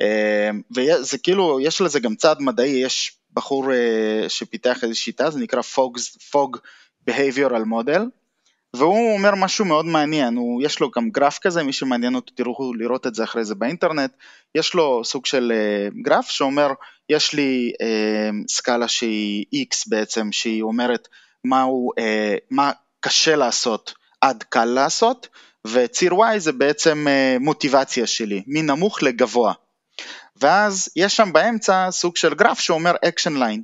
אה, 0.00 0.50
וזה 0.76 1.18
כאילו, 1.18 1.60
יש 1.60 1.80
לזה 1.80 2.00
גם 2.00 2.14
צד 2.14 2.36
מדעי, 2.40 2.70
יש 2.70 3.16
בחור 3.32 3.72
אה, 3.72 4.28
שפיתח 4.28 4.84
איזו 4.84 4.94
שיטה, 4.94 5.30
זה 5.30 5.38
נקרא 5.38 5.60
Fog 6.32 6.58
Behavioral 7.10 7.64
Model, 7.70 8.02
והוא 8.76 9.14
אומר 9.14 9.34
משהו 9.34 9.64
מאוד 9.64 9.86
מעניין, 9.86 10.36
הוא, 10.36 10.62
יש 10.62 10.80
לו 10.80 10.90
גם 10.90 11.10
גרף 11.10 11.38
כזה, 11.38 11.62
מי 11.62 11.72
שמעניין 11.72 12.14
אותו 12.14 12.32
תראו 12.34 12.74
לראות 12.74 13.06
את 13.06 13.14
זה 13.14 13.24
אחרי 13.24 13.44
זה 13.44 13.54
באינטרנט, 13.54 14.12
יש 14.54 14.74
לו 14.74 15.04
סוג 15.04 15.26
של 15.26 15.52
uh, 15.52 16.02
גרף 16.02 16.28
שאומר, 16.30 16.68
יש 17.08 17.34
לי 17.34 17.72
uh, 17.82 18.44
סקאלה 18.48 18.88
שהיא 18.88 19.44
X 19.54 19.84
בעצם, 19.86 20.32
שהיא 20.32 20.62
אומרת 20.62 21.08
מהו, 21.44 21.90
uh, 22.00 22.02
מה 22.50 22.72
קשה 23.00 23.36
לעשות 23.36 23.94
עד 24.20 24.42
קל 24.42 24.64
לעשות, 24.64 25.28
וציר 25.66 26.12
Y 26.12 26.38
זה 26.38 26.52
בעצם 26.52 27.06
uh, 27.06 27.42
מוטיבציה 27.42 28.06
שלי, 28.06 28.42
מנמוך 28.46 29.02
לגבוה. 29.02 29.52
ואז 30.40 30.88
יש 30.96 31.16
שם 31.16 31.32
באמצע 31.32 31.90
סוג 31.90 32.16
של 32.16 32.34
גרף 32.34 32.60
שאומר 32.60 32.94
action 33.04 33.36
line. 33.36 33.62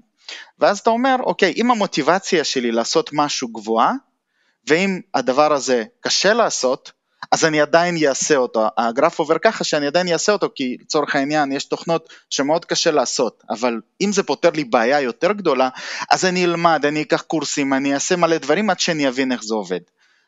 ואז 0.58 0.78
אתה 0.78 0.90
אומר, 0.90 1.16
אוקיי, 1.20 1.52
אם 1.56 1.70
המוטיבציה 1.70 2.44
שלי 2.44 2.72
לעשות 2.72 3.10
משהו 3.12 3.48
גבוהה, 3.48 3.92
ואם 4.68 5.00
הדבר 5.14 5.52
הזה 5.52 5.84
קשה 6.00 6.32
לעשות, 6.32 6.92
אז 7.32 7.44
אני 7.44 7.60
עדיין 7.60 7.96
אעשה 8.08 8.36
אותו. 8.36 8.68
הגרף 8.76 9.18
עובר 9.18 9.38
ככה 9.38 9.64
שאני 9.64 9.86
עדיין 9.86 10.08
אעשה 10.08 10.32
אותו, 10.32 10.48
כי 10.54 10.76
לצורך 10.80 11.16
העניין 11.16 11.52
יש 11.52 11.64
תוכנות 11.64 12.08
שמאוד 12.30 12.64
קשה 12.64 12.90
לעשות, 12.90 13.42
אבל 13.50 13.80
אם 14.00 14.12
זה 14.12 14.22
פותר 14.22 14.50
לי 14.50 14.64
בעיה 14.64 15.00
יותר 15.00 15.32
גדולה, 15.32 15.68
אז 16.10 16.24
אני 16.24 16.44
אלמד, 16.44 16.86
אני 16.86 17.02
אקח 17.02 17.22
קורסים, 17.22 17.74
אני 17.74 17.94
אעשה 17.94 18.16
מלא 18.16 18.38
דברים 18.38 18.70
עד 18.70 18.80
שאני 18.80 19.08
אבין 19.08 19.32
איך 19.32 19.42
זה 19.42 19.54
עובד. 19.54 19.80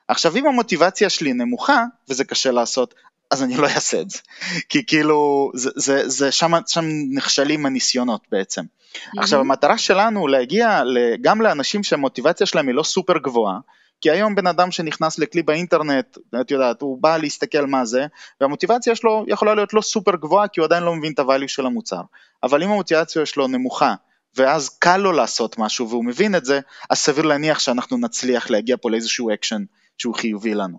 עכשיו 0.08 0.36
אם 0.36 0.46
המוטיבציה 0.46 1.10
שלי 1.10 1.32
נמוכה, 1.32 1.84
וזה 2.08 2.24
קשה 2.24 2.50
לעשות, 2.50 2.94
אז 3.30 3.42
אני 3.42 3.56
לא 3.56 3.66
אעשה 3.66 4.00
את 4.00 4.10
זה, 4.10 4.18
כי 4.68 4.86
כאילו 4.86 5.50
זה, 5.54 5.70
זה, 5.76 6.08
זה 6.08 6.32
שם, 6.32 6.52
שם 6.66 6.84
נכשלים 7.10 7.66
הניסיונות 7.66 8.20
בעצם. 8.30 8.62
Mm-hmm. 8.62 9.22
עכשיו 9.22 9.40
המטרה 9.40 9.78
שלנו 9.78 10.26
להגיע 10.26 10.82
גם 11.20 11.40
לאנשים 11.40 11.82
שהמוטיבציה 11.82 12.46
שלהם 12.46 12.68
היא 12.68 12.74
לא 12.74 12.82
סופר 12.82 13.18
גבוהה, 13.18 13.58
כי 14.04 14.10
היום 14.10 14.34
בן 14.34 14.46
אדם 14.46 14.70
שנכנס 14.70 15.18
לכלי 15.18 15.42
באינטרנט, 15.42 16.18
את 16.40 16.50
יודעת, 16.50 16.82
הוא 16.82 17.02
בא 17.02 17.16
להסתכל 17.16 17.66
מה 17.66 17.84
זה, 17.84 18.06
והמוטיבציה 18.40 18.94
שלו 18.94 19.24
יכולה 19.28 19.54
להיות 19.54 19.74
לא 19.74 19.80
סופר 19.80 20.16
גבוהה 20.16 20.48
כי 20.48 20.60
הוא 20.60 20.64
עדיין 20.64 20.82
לא 20.82 20.94
מבין 20.94 21.12
את 21.12 21.18
ה 21.18 21.23
value 21.23 21.48
של 21.48 21.66
המוצר. 21.66 22.00
אבל 22.42 22.62
אם 22.62 22.70
המוטיבציה 22.70 23.26
שלו 23.26 23.46
נמוכה, 23.46 23.94
ואז 24.36 24.68
קל 24.78 24.96
לו 24.96 25.12
לעשות 25.12 25.58
משהו 25.58 25.88
והוא 25.88 26.04
מבין 26.04 26.34
את 26.34 26.44
זה, 26.44 26.60
אז 26.90 26.98
סביר 26.98 27.24
להניח 27.24 27.58
שאנחנו 27.58 27.96
נצליח 27.96 28.50
להגיע 28.50 28.76
פה 28.82 28.90
לאיזשהו 28.90 29.34
אקשן 29.34 29.62
שהוא 29.98 30.14
חיובי 30.14 30.54
לנו. 30.54 30.78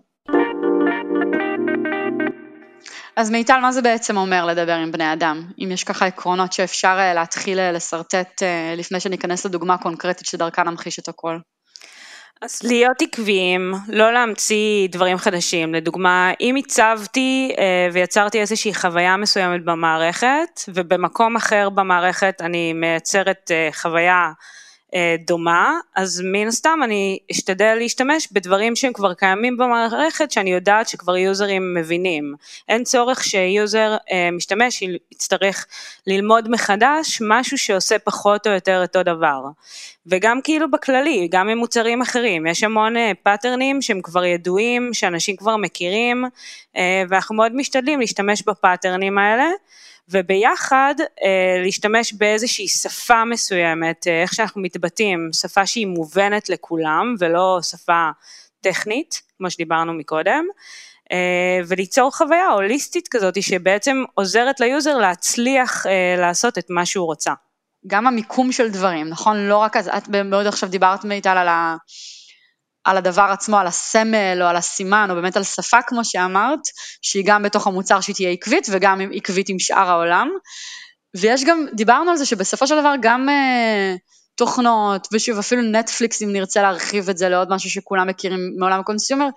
אז 3.16 3.30
מיטל, 3.30 3.60
מה 3.60 3.72
זה 3.72 3.82
בעצם 3.82 4.16
אומר 4.16 4.46
לדבר 4.46 4.74
עם 4.74 4.92
בני 4.92 5.12
אדם? 5.12 5.50
אם 5.58 5.68
יש 5.72 5.84
ככה 5.84 6.06
עקרונות 6.06 6.52
שאפשר 6.52 6.96
אה, 6.98 7.14
להתחיל 7.14 7.58
אה, 7.58 7.72
לשרטט 7.72 8.42
אה, 8.42 8.74
לפני 8.76 9.00
שניכנס 9.00 9.46
לדוגמה 9.46 9.78
קונקרטית 9.78 10.26
שדרכה 10.26 10.62
נמחיש 10.62 10.98
את 10.98 11.08
הכל. 11.08 11.38
אז 12.42 12.62
להיות 12.62 13.02
עקביים, 13.02 13.74
לא 13.88 14.12
להמציא 14.12 14.88
דברים 14.88 15.16
חדשים. 15.16 15.74
לדוגמה, 15.74 16.32
אם 16.40 16.56
הצבתי 16.56 17.54
אה, 17.58 17.88
ויצרתי 17.92 18.40
איזושהי 18.40 18.74
חוויה 18.74 19.16
מסוימת 19.16 19.64
במערכת, 19.64 20.60
ובמקום 20.68 21.36
אחר 21.36 21.68
במערכת 21.70 22.34
אני 22.40 22.72
מייצרת 22.72 23.50
אה, 23.50 23.68
חוויה 23.72 24.32
דומה, 25.26 25.78
אז 25.96 26.22
מן 26.24 26.46
הסתם 26.46 26.78
אני 26.84 27.18
אשתדל 27.30 27.74
להשתמש 27.74 28.28
בדברים 28.32 28.76
שהם 28.76 28.92
כבר 28.92 29.14
קיימים 29.14 29.56
במערכת, 29.56 30.30
שאני 30.30 30.52
יודעת 30.52 30.88
שכבר 30.88 31.16
יוזרים 31.16 31.74
מבינים. 31.74 32.34
אין 32.68 32.84
צורך 32.84 33.24
שיוזר 33.24 33.96
אה, 34.12 34.30
משתמש 34.32 34.82
יצטרך 35.12 35.66
ללמוד 36.06 36.48
מחדש 36.50 37.22
משהו 37.28 37.58
שעושה 37.58 37.98
פחות 37.98 38.46
או 38.46 38.52
יותר 38.52 38.82
אותו 38.82 39.02
דבר. 39.02 39.40
וגם 40.06 40.40
כאילו 40.42 40.70
בכללי, 40.70 41.28
גם 41.30 41.48
עם 41.48 41.58
מוצרים 41.58 42.02
אחרים, 42.02 42.46
יש 42.46 42.64
המון 42.64 42.94
פאטרנים 43.22 43.76
אה, 43.76 43.82
שהם 43.82 44.00
כבר 44.02 44.24
ידועים, 44.24 44.94
שאנשים 44.94 45.36
כבר 45.36 45.56
מכירים, 45.56 46.24
ואנחנו 47.08 47.34
מאוד 47.34 47.54
משתדלים 47.54 48.00
להשתמש 48.00 48.42
בפאטרנים 48.46 49.18
האלה. 49.18 49.46
וביחד 50.08 50.94
אה, 51.00 51.62
להשתמש 51.64 52.12
באיזושהי 52.12 52.68
שפה 52.68 53.24
מסוימת, 53.24 54.06
אה, 54.06 54.22
איך 54.22 54.34
שאנחנו 54.34 54.62
מתבטאים, 54.62 55.30
שפה 55.32 55.66
שהיא 55.66 55.86
מובנת 55.86 56.48
לכולם 56.48 57.14
ולא 57.18 57.58
שפה 57.62 58.10
טכנית, 58.60 59.22
כמו 59.38 59.50
שדיברנו 59.50 59.92
מקודם, 59.92 60.44
אה, 61.12 61.60
וליצור 61.68 62.10
חוויה 62.10 62.46
הוליסטית 62.46 63.08
כזאת 63.08 63.42
שבעצם 63.42 64.04
עוזרת 64.14 64.60
ל 64.60 64.68
user 64.68 64.98
להצליח 64.98 65.86
לעשות 66.18 66.58
את 66.58 66.66
מה 66.70 66.86
שהוא 66.86 67.06
רוצה. 67.06 67.32
גם 67.86 68.06
המיקום 68.06 68.52
של 68.52 68.70
דברים, 68.70 69.08
נכון? 69.08 69.36
לא 69.36 69.56
רק 69.56 69.76
אז, 69.76 69.88
את 69.88 70.08
מאוד 70.08 70.46
עכשיו 70.46 70.68
דיברת 70.68 71.04
מיטל 71.04 71.36
על 71.36 71.48
ה... 71.48 71.76
על 72.86 72.96
הדבר 72.96 73.28
עצמו, 73.32 73.58
על 73.58 73.66
הסמל 73.66 74.38
או 74.40 74.46
על 74.46 74.56
הסימן 74.56 75.10
או 75.10 75.14
באמת 75.14 75.36
על 75.36 75.44
שפה 75.44 75.82
כמו 75.86 76.04
שאמרת, 76.04 76.60
שהיא 77.02 77.24
גם 77.26 77.42
בתוך 77.42 77.66
המוצר 77.66 78.00
שהיא 78.00 78.14
תהיה 78.14 78.30
עקבית 78.30 78.66
וגם 78.70 79.00
עקבית 79.14 79.48
עם 79.48 79.58
שאר 79.58 79.90
העולם. 79.90 80.28
ויש 81.16 81.44
גם, 81.44 81.66
דיברנו 81.72 82.10
על 82.10 82.16
זה 82.16 82.26
שבסופו 82.26 82.66
של 82.66 82.80
דבר 82.80 82.94
גם 83.00 83.28
אה, 83.28 83.94
תוכנות, 84.34 85.08
ושוב 85.12 85.38
אפילו 85.38 85.62
נטפליקס 85.62 86.22
אם 86.22 86.32
נרצה 86.32 86.62
להרחיב 86.62 87.10
את 87.10 87.18
זה 87.18 87.28
לעוד 87.28 87.48
משהו 87.50 87.70
שכולם 87.70 88.06
מכירים 88.06 88.54
מעולם 88.58 88.80
ה 88.80 88.85
consumer, 88.85 89.28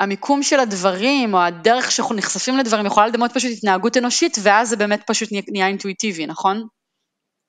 המיקום 0.00 0.42
של 0.42 0.60
הדברים 0.60 1.34
או 1.34 1.42
הדרך 1.42 1.92
שאנחנו 1.92 2.14
נחשפים 2.14 2.58
לדברים 2.58 2.86
יכולה 2.86 3.06
לדמות 3.06 3.30
פשוט 3.34 3.50
התנהגות 3.56 3.96
אנושית 3.96 4.38
ואז 4.42 4.68
זה 4.68 4.76
באמת 4.76 5.02
פשוט 5.06 5.28
נהיה 5.48 5.66
אינטואיטיבי, 5.66 6.26
נכון? 6.26 6.66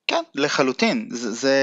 כן, 0.06 0.22
לחלוטין. 0.34 1.08
זה, 1.10 1.32
זה, 1.32 1.56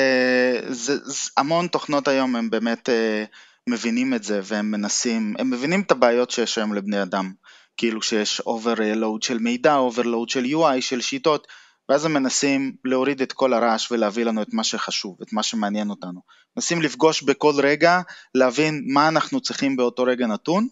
זה, 0.70 0.98
זה 0.98 1.30
המון 1.38 1.68
תוכנות 1.68 2.08
היום 2.08 2.36
הם 2.36 2.50
באמת 2.50 2.90
אה, 2.90 3.24
מבינים 3.70 4.14
את 4.14 4.24
זה 4.24 4.40
והם 4.44 4.72
מנסים, 4.72 5.34
הם 5.40 5.50
מבינים 5.50 5.82
את 5.82 5.92
הבעיות 5.92 6.32
שיש 6.32 6.58
היום 6.58 6.74
לבני 6.74 7.02
אדם, 7.02 7.34
כאילו 7.78 8.02
שיש 8.02 8.42
overload 8.42 9.22
של 9.22 9.38
מידע, 9.38 9.78
overload 9.90 10.28
של 10.28 10.46
UI, 10.46 10.82
של 10.82 11.02
שיטות, 11.02 11.48
ואז 11.90 12.06
הם 12.06 12.14
מנסים 12.14 12.76
להוריד 12.86 13.22
את 13.22 13.34
כל 13.34 13.54
הרעש 13.54 13.92
ולהביא 13.92 14.26
לנו 14.26 14.42
את 14.42 14.54
מה 14.54 14.64
שחשוב, 14.64 15.18
את 15.22 15.34
מה 15.34 15.44
שמעניין 15.44 15.90
אותנו. 15.90 16.22
מנסים 16.58 16.82
לפגוש 16.82 17.24
בכל 17.24 17.54
רגע, 17.58 18.02
להבין 18.36 18.84
מה 18.88 19.08
אנחנו 19.08 19.42
צריכים 19.42 19.76
באותו 19.76 20.04
רגע 20.04 20.28
נתון, 20.28 20.68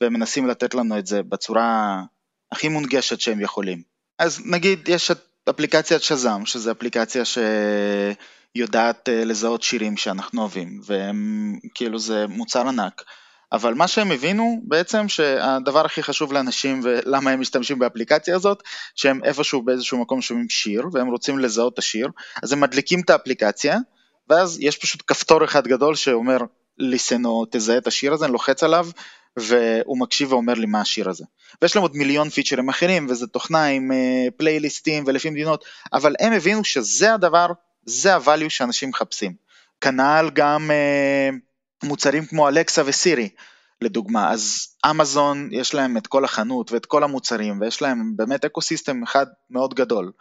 והם 0.00 0.12
מנסים 0.12 0.46
לתת 0.46 0.74
לנו 0.74 0.98
את 0.98 1.06
זה 1.06 1.22
בצורה 1.22 2.02
הכי 2.52 2.68
מונגשת 2.68 3.20
שהם 3.20 3.40
יכולים. 3.40 3.82
אז 4.18 4.40
נגיד 4.46 4.88
יש 4.88 5.10
אפליקציית 5.50 6.02
שזם, 6.02 6.46
שזו 6.46 6.70
אפליקציה 6.70 7.24
ש... 7.24 7.38
יודעת 8.54 9.08
אה, 9.08 9.24
לזהות 9.24 9.62
שירים 9.62 9.96
שאנחנו 9.96 10.40
אוהבים, 10.40 10.80
והם 10.84 11.58
כאילו 11.74 11.98
זה 11.98 12.26
מוצר 12.26 12.68
ענק. 12.68 13.02
אבל 13.52 13.74
מה 13.74 13.88
שהם 13.88 14.12
הבינו 14.12 14.60
בעצם 14.64 15.08
שהדבר 15.08 15.84
הכי 15.84 16.02
חשוב 16.02 16.32
לאנשים 16.32 16.80
ולמה 16.84 17.30
הם 17.30 17.40
משתמשים 17.40 17.78
באפליקציה 17.78 18.36
הזאת, 18.36 18.62
שהם 18.94 19.24
איפשהו 19.24 19.62
באיזשהו 19.62 19.98
מקום 19.98 20.22
שומעים 20.22 20.48
שיר 20.48 20.86
והם 20.92 21.08
רוצים 21.08 21.38
לזהות 21.38 21.74
את 21.74 21.78
השיר, 21.78 22.08
אז 22.42 22.52
הם 22.52 22.60
מדליקים 22.60 23.00
את 23.00 23.10
האפליקציה, 23.10 23.78
ואז 24.28 24.58
יש 24.60 24.76
פשוט 24.78 25.02
כפתור 25.06 25.44
אחד 25.44 25.66
גדול 25.68 25.94
שאומר 25.94 26.38
או 27.24 27.46
תזהה 27.50 27.78
את 27.78 27.86
השיר 27.86 28.12
הזה, 28.12 28.24
אני 28.24 28.32
לוחץ 28.32 28.62
עליו 28.62 28.88
והוא 29.36 29.98
מקשיב 29.98 30.32
ואומר 30.32 30.54
לי 30.54 30.66
מה 30.66 30.80
השיר 30.80 31.08
הזה. 31.08 31.24
ויש 31.62 31.76
להם 31.76 31.82
עוד 31.82 31.96
מיליון 31.96 32.28
פיצ'רים 32.28 32.68
אחרים 32.68 33.06
וזה 33.10 33.26
תוכנה 33.26 33.64
עם 33.64 33.90
פלייליסטים 34.36 35.04
uh, 35.04 35.08
ולפי 35.08 35.30
מדינות, 35.30 35.64
אבל 35.92 36.14
הם 36.20 36.32
הבינו 36.32 36.64
שזה 36.64 37.14
הדבר 37.14 37.46
זה 37.84 38.16
הvalue 38.16 38.48
שאנשים 38.48 38.88
מחפשים. 38.88 39.34
כנ"ל 39.80 40.30
גם 40.32 40.70
אה, 40.70 41.30
מוצרים 41.84 42.26
כמו 42.26 42.48
אלקסה 42.48 42.82
וסירי, 42.86 43.28
לדוגמה, 43.80 44.32
אז 44.32 44.68
אמזון 44.90 45.48
יש 45.52 45.74
להם 45.74 45.96
את 45.96 46.06
כל 46.06 46.24
החנות 46.24 46.72
ואת 46.72 46.86
כל 46.86 47.04
המוצרים 47.04 47.60
ויש 47.60 47.82
להם 47.82 48.16
באמת 48.16 48.44
אקו 48.44 48.60
סיסטם 48.60 49.02
אחד 49.02 49.26
מאוד 49.50 49.74
גדול. 49.74 50.12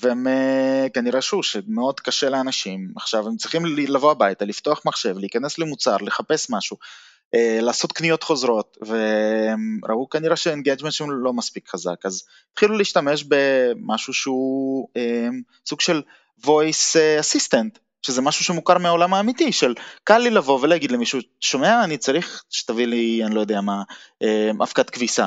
והם 0.00 0.26
אה, 0.26 0.86
כנראה 0.94 1.22
שוב 1.22 1.44
שמאוד 1.44 2.00
קשה 2.00 2.30
לאנשים, 2.30 2.92
עכשיו 2.96 3.26
הם 3.28 3.36
צריכים 3.36 3.62
לבוא 3.66 4.10
הביתה, 4.10 4.44
לפתוח 4.44 4.82
מחשב, 4.84 5.18
להיכנס 5.18 5.58
למוצר, 5.58 5.96
לחפש 5.96 6.46
משהו, 6.50 6.76
לעשות 7.34 7.92
קניות 7.92 8.22
חוזרות, 8.22 8.76
והם 8.80 9.80
ראו 9.88 10.08
כנראה 10.08 10.36
שה 10.36 10.49
engagement 10.49 10.92
שלהם 10.92 11.10
לא 11.10 11.32
מספיק 11.32 11.68
חזק, 11.68 11.96
אז 12.04 12.22
התחילו 12.52 12.78
להשתמש 12.78 13.24
במשהו 13.28 14.14
שהוא 14.14 14.88
אה, 14.96 15.28
סוג 15.66 15.80
של 15.80 16.02
voice 16.44 16.96
אה, 16.96 17.20
assistant, 17.20 17.78
שזה 18.02 18.22
משהו 18.22 18.44
שמוכר 18.44 18.78
מהעולם 18.78 19.14
האמיתי, 19.14 19.52
של 19.52 19.74
קל 20.04 20.18
לי 20.18 20.30
לבוא 20.30 20.60
ולהגיד 20.62 20.90
למישהו, 20.90 21.20
שומע, 21.40 21.84
אני 21.84 21.98
צריך 21.98 22.44
שתביא 22.50 22.86
לי, 22.86 23.24
אני 23.24 23.34
לא 23.34 23.40
יודע 23.40 23.60
מה, 23.60 23.82
אה, 24.22 24.50
אבקת 24.62 24.90
כביסה. 24.90 25.26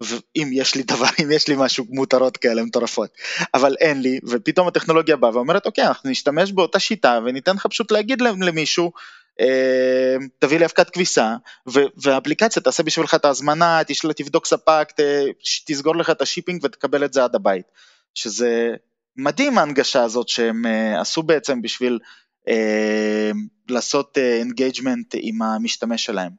ואם 0.00 0.50
יש 0.52 0.74
לי 0.74 0.82
דבר, 0.82 1.06
אם 1.22 1.30
יש 1.30 1.48
לי 1.48 1.54
משהו 1.58 1.84
מותרות 1.88 2.36
כאלה 2.36 2.62
מטורפות, 2.62 3.10
אבל 3.54 3.76
אין 3.80 4.02
לי, 4.02 4.20
ופתאום 4.28 4.68
הטכנולוגיה 4.68 5.16
באה 5.16 5.30
ואומרת, 5.34 5.66
אוקיי, 5.66 5.86
אנחנו 5.86 6.10
נשתמש 6.10 6.52
באותה 6.52 6.78
שיטה 6.78 7.18
וניתן 7.24 7.56
לך 7.56 7.66
פשוט 7.66 7.92
להגיד 7.92 8.20
למישהו, 8.20 8.84
אה, 8.84 8.90
תביא 10.38 10.58
לי 10.58 10.64
אבקת 10.64 10.90
כביסה, 10.90 11.36
והאפליקציה 11.96 12.62
תעשה 12.62 12.82
בשבילך 12.82 13.14
את 13.14 13.24
ההזמנה, 13.24 13.80
תבדוק 14.16 14.46
ספק, 14.46 14.88
תסגור 15.66 15.96
לך 15.96 16.10
את 16.10 16.22
ה 16.22 16.27
shipping 16.27 16.64
ותקבל 16.64 17.04
את 17.04 17.12
זה 17.12 17.24
עד 17.24 17.34
הבית, 17.34 17.66
שזה 18.14 18.74
מדהים 19.16 19.58
ההנגשה 19.58 20.02
הזאת 20.02 20.28
שהם 20.28 20.64
אה, 20.64 21.00
עשו 21.00 21.22
בעצם 21.22 21.62
בשביל 21.62 21.98
אה, 22.48 22.52
לעשות 23.68 24.18
engagement 24.18 25.14
אה, 25.14 25.18
עם 25.22 25.42
המשתמש 25.42 26.04
שלהם. 26.04 26.30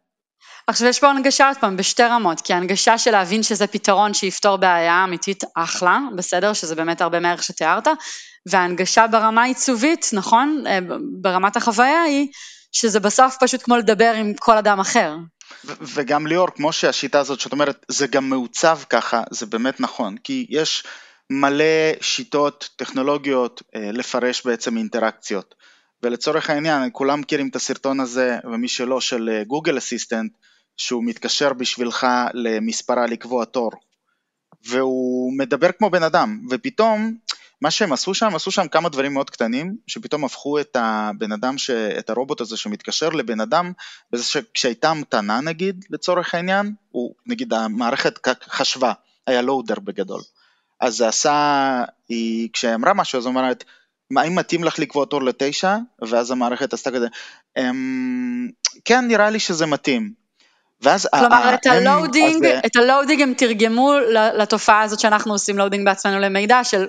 עכשיו 0.67 0.87
יש 0.87 0.99
פה 0.99 1.09
הנגשה 1.09 1.47
עוד 1.47 1.57
פעם 1.57 1.77
בשתי 1.77 2.03
רמות, 2.03 2.41
כי 2.41 2.53
הנגשה 2.53 2.97
של 2.97 3.11
להבין 3.11 3.43
שזה 3.43 3.67
פתרון 3.67 4.13
שיפתור 4.13 4.57
בעיה 4.57 5.03
אמיתית 5.03 5.43
אחלה, 5.55 5.99
בסדר, 6.15 6.53
שזה 6.53 6.75
באמת 6.75 7.01
הרבה 7.01 7.19
מערך 7.19 7.43
שתיארת, 7.43 7.87
וההנגשה 8.45 9.07
ברמה 9.07 9.43
עיצובית, 9.43 10.09
נכון, 10.13 10.63
ברמת 11.21 11.57
החוויה 11.57 12.01
היא 12.01 12.27
שזה 12.75 12.99
בסוף 12.99 13.37
פשוט 13.39 13.63
כמו 13.63 13.77
לדבר 13.77 14.13
עם 14.17 14.33
כל 14.33 14.57
אדם 14.57 14.79
אחר. 14.79 15.15
וגם 15.65 16.27
ליאור, 16.27 16.47
כמו 16.55 16.71
שהשיטה 16.71 17.19
הזאת 17.19 17.39
שאת 17.39 17.51
אומרת, 17.51 17.85
זה 17.87 18.07
גם 18.07 18.29
מעוצב 18.29 18.79
ככה, 18.89 19.23
זה 19.31 19.45
באמת 19.45 19.79
נכון, 19.79 20.17
כי 20.17 20.45
יש 20.49 20.83
מלא 21.29 21.91
שיטות 22.01 22.69
טכנולוגיות 22.75 23.61
אה, 23.75 23.91
לפרש 23.91 24.45
בעצם 24.45 24.77
אינטראקציות. 24.77 25.55
ולצורך 26.03 26.49
העניין, 26.49 26.89
כולם 26.91 27.21
מכירים 27.21 27.47
את 27.47 27.55
הסרטון 27.55 27.99
הזה, 27.99 28.37
ומי 28.43 28.67
שלא, 28.67 29.01
של 29.01 29.43
גוגל 29.47 29.73
אה, 29.73 29.77
אסיסטנט, 29.77 30.31
שהוא 30.77 31.03
מתקשר 31.05 31.53
בשבילך 31.53 32.07
למספרה 32.33 33.05
לקבוע 33.05 33.45
תור. 33.45 33.71
והוא 34.67 35.33
מדבר 35.37 35.71
כמו 35.71 35.89
בן 35.89 36.03
אדם, 36.03 36.39
ופתאום 36.49 37.17
מה 37.65 37.71
שהם 37.71 37.93
עשו 37.93 38.13
שם, 38.13 38.35
עשו 38.35 38.51
שם 38.51 38.67
כמה 38.67 38.89
דברים 38.89 39.13
מאוד 39.13 39.29
קטנים, 39.29 39.75
שפתאום 39.87 40.25
הפכו 40.25 40.59
את 40.59 40.77
הבן 40.79 41.31
אדם, 41.31 41.57
ש... 41.57 41.69
את 41.69 42.09
הרובוט 42.09 42.41
הזה 42.41 42.57
שמתקשר 42.57 43.09
לבן 43.09 43.41
אדם, 43.41 43.71
בזה 44.11 44.23
שכשהייתה 44.23 44.89
המתנה 44.89 45.41
נגיד, 45.41 45.85
לצורך 45.89 46.35
העניין, 46.35 46.73
הוא, 46.89 47.13
נגיד 47.25 47.53
המערכת 47.53 48.27
חשבה, 48.49 48.93
היה 49.27 49.41
loader 49.41 49.79
בגדול. 49.83 50.21
אז 50.79 50.97
זה 50.97 51.07
עשה, 51.07 51.83
היא, 52.09 52.49
כשהיא 52.53 52.75
אמרה 52.75 52.93
משהו 52.93 53.19
אז 53.19 53.25
אומרת, 53.25 53.63
האם 54.17 54.35
מתאים 54.35 54.63
לך 54.63 54.79
לקבוע 54.79 55.05
תור 55.05 55.23
לתשע? 55.23 55.77
ואז 56.01 56.31
המערכת 56.31 56.73
עשתה 56.73 56.91
כזה, 56.91 57.07
אמ, 57.57 58.49
כן 58.85 59.07
נראה 59.07 59.29
לי 59.29 59.39
שזה 59.39 59.65
מתאים. 59.65 60.24
ואז 60.85 61.07
כלומר 61.19 61.53
את 61.53 61.65
ה 61.65 61.74
loading, 61.74 62.45
אז... 62.45 62.59
את 62.65 62.75
ה 62.75 62.81
loading 62.81 63.21
הם 63.21 63.33
תרגמו 63.37 63.93
לתופעה 64.37 64.81
הזאת 64.81 64.99
שאנחנו 64.99 65.33
עושים 65.33 65.57
loading 65.57 65.85
בעצמנו 65.85 66.19
למידע 66.19 66.63
של 66.63 66.87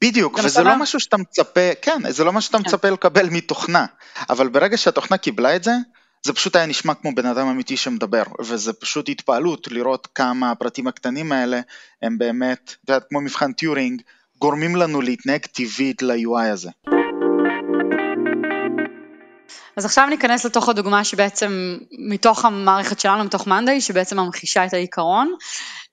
בדיוק, 0.00 0.38
וזה 0.44 0.62
לא 0.62 0.76
משהו 0.76 1.00
שאתה 1.00 1.16
מצפה, 1.16 1.74
כן, 1.82 2.00
זה 2.08 2.24
לא 2.24 2.32
משהו 2.32 2.46
שאתה 2.46 2.58
כן. 2.58 2.64
מצפה 2.66 2.90
לקבל 2.90 3.28
מתוכנה, 3.30 3.86
אבל 4.30 4.48
ברגע 4.48 4.76
שהתוכנה 4.76 5.16
קיבלה 5.16 5.56
את 5.56 5.64
זה, 5.64 5.72
זה 6.26 6.32
פשוט 6.32 6.56
היה 6.56 6.66
נשמע 6.66 6.94
כמו 6.94 7.14
בן 7.14 7.26
אדם 7.26 7.46
אמיתי 7.46 7.76
שמדבר, 7.76 8.22
וזה 8.40 8.72
פשוט 8.72 9.08
התפעלות 9.08 9.68
לראות 9.70 10.08
כמה 10.14 10.50
הפרטים 10.50 10.86
הקטנים 10.86 11.32
האלה 11.32 11.60
הם 12.02 12.18
באמת, 12.18 12.74
את 12.84 12.88
יודעת, 12.88 13.04
כמו 13.08 13.20
מבחן 13.20 13.52
טיורינג, 13.52 14.02
גורמים 14.38 14.76
לנו 14.76 15.00
להתנהג 15.00 15.46
טבעית 15.46 16.02
ל-UI 16.02 16.52
הזה. 16.52 16.70
אז 19.76 19.84
עכשיו 19.84 20.06
ניכנס 20.06 20.44
לתוך 20.44 20.68
הדוגמה 20.68 21.04
שבעצם 21.04 21.78
מתוך 21.98 22.44
המערכת 22.44 23.00
שלנו, 23.00 23.24
מתוך 23.24 23.46
מאנדיי, 23.46 23.80
שבעצם 23.80 24.20
ממחישה 24.20 24.66
את 24.66 24.74
העיקרון. 24.74 25.34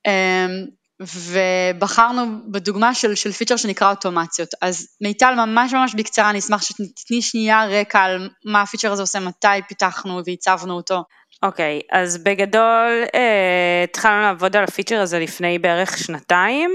אמ, 0.06 0.78
ובחרנו 1.00 2.22
בדוגמה 2.50 2.94
של, 2.94 3.14
של 3.14 3.32
פיצ'ר 3.32 3.56
שנקרא 3.56 3.90
אוטומציות. 3.90 4.48
אז 4.62 4.88
מיטל, 5.00 5.34
ממש 5.34 5.72
ממש 5.72 5.94
בקצרה, 5.94 6.30
אני 6.30 6.38
אשמח 6.38 6.62
שתתני 6.62 7.22
שנייה 7.22 7.66
רקע 7.66 8.00
על 8.00 8.28
מה 8.44 8.62
הפיצ'ר 8.62 8.92
הזה 8.92 9.02
עושה, 9.02 9.20
מתי 9.20 9.48
פיתחנו 9.68 10.20
והצבנו 10.26 10.74
אותו. 10.74 11.02
אוקיי, 11.42 11.80
okay, 11.82 11.98
אז 11.98 12.18
בגדול 12.18 13.04
אה, 13.14 13.84
התחלנו 13.84 14.22
לעבוד 14.22 14.56
על 14.56 14.64
הפיצ'ר 14.64 15.00
הזה 15.00 15.18
לפני 15.18 15.58
בערך 15.58 15.98
שנתיים. 15.98 16.70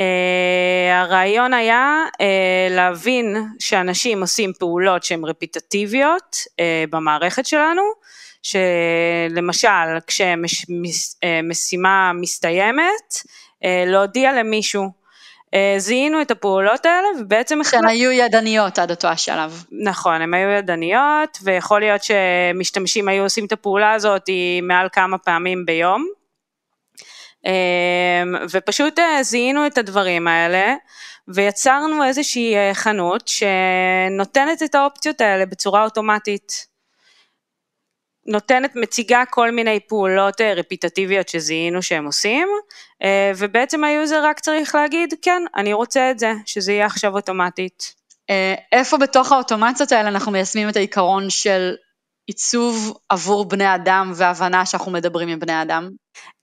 אה, 0.00 1.00
הרעיון 1.00 1.54
היה 1.54 2.04
אה, 2.20 2.68
להבין 2.70 3.36
שאנשים 3.58 4.20
עושים 4.20 4.52
פעולות 4.58 5.04
שהן 5.04 5.24
רפיטטיביות 5.24 6.36
אה, 6.60 6.84
במערכת 6.90 7.46
שלנו, 7.46 7.82
שלמשל 8.42 9.98
כשמשימה 10.06 12.12
מסתיימת, 12.14 13.14
להודיע 13.86 14.32
למישהו. 14.32 15.06
זיהינו 15.78 16.22
את 16.22 16.30
הפעולות 16.30 16.86
האלה 16.86 17.08
ובעצם... 17.20 17.64
שהן 17.64 17.88
היו 17.88 18.10
ידניות 18.10 18.78
עד 18.78 18.90
אותו 18.90 19.08
השלב. 19.08 19.64
נכון, 19.72 20.22
הן 20.22 20.34
היו 20.34 20.48
ידניות 20.48 21.38
ויכול 21.42 21.80
להיות 21.80 22.00
שמשתמשים 22.02 23.08
היו 23.08 23.22
עושים 23.22 23.46
את 23.46 23.52
הפעולה 23.52 23.92
הזאת 23.92 24.22
מעל 24.62 24.88
כמה 24.92 25.18
פעמים 25.18 25.66
ביום. 25.66 26.06
אמ, 27.46 28.34
ופשוט 28.50 28.98
אה, 28.98 29.22
זיהינו 29.22 29.66
את 29.66 29.78
הדברים 29.78 30.28
האלה 30.28 30.74
ויצרנו 31.28 32.04
איזושהי 32.04 32.56
אה, 32.56 32.74
חנות 32.74 33.28
שנותנת 33.28 34.62
את 34.62 34.74
האופציות 34.74 35.20
האלה 35.20 35.46
בצורה 35.46 35.84
אוטומטית. 35.84 36.66
נותנת, 38.28 38.76
מציגה 38.76 39.22
כל 39.30 39.50
מיני 39.50 39.80
פעולות 39.80 40.40
אה, 40.40 40.54
רפטטיביות 40.54 41.28
שזיהינו 41.28 41.82
שהם 41.82 42.06
עושים, 42.06 42.48
ובעצם 43.36 43.84
ה 43.84 43.92
user 43.92 44.24
רק 44.24 44.40
צריך 44.40 44.74
להגיד, 44.74 45.14
כן, 45.22 45.42
אני 45.56 45.72
רוצה 45.72 46.10
את 46.10 46.18
זה, 46.18 46.32
שזה 46.46 46.72
יהיה 46.72 46.86
עכשיו 46.86 47.16
אוטומטית. 47.16 47.94
איפה 48.72 48.98
בתוך 48.98 49.32
האוטומציות 49.32 49.92
האלה 49.92 50.08
אנחנו 50.08 50.32
מיישמים 50.32 50.68
את 50.68 50.76
העיקרון 50.76 51.30
של 51.30 51.74
עיצוב 52.26 52.98
עבור 53.08 53.48
בני 53.48 53.74
אדם 53.74 54.12
והבנה 54.14 54.66
שאנחנו 54.66 54.92
מדברים 54.92 55.28
עם 55.28 55.38
בני 55.38 55.62
אדם? 55.62 55.90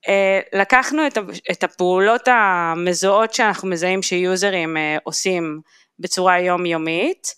אה, 0.08 0.40
לקחנו 0.52 1.02
את 1.50 1.64
הפעולות 1.64 2.28
המזוהות 2.28 3.34
שאנחנו 3.34 3.68
מזהים 3.68 4.02
ש 4.02 4.21
יוזרים 4.21 4.76
אה, 4.76 4.96
עושים 5.04 5.60
בצורה 5.98 6.40
יומיומית 6.40 7.34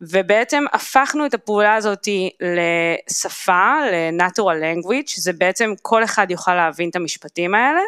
ובעצם 0.00 0.64
הפכנו 0.72 1.26
את 1.26 1.34
הפעולה 1.34 1.74
הזאת 1.74 2.08
לשפה, 2.40 3.74
ל-natural 3.92 4.62
language, 4.62 5.06
שזה 5.06 5.32
בעצם 5.32 5.72
כל 5.82 6.04
אחד 6.04 6.30
יוכל 6.30 6.54
להבין 6.54 6.90
את 6.90 6.96
המשפטים 6.96 7.54
האלה, 7.54 7.80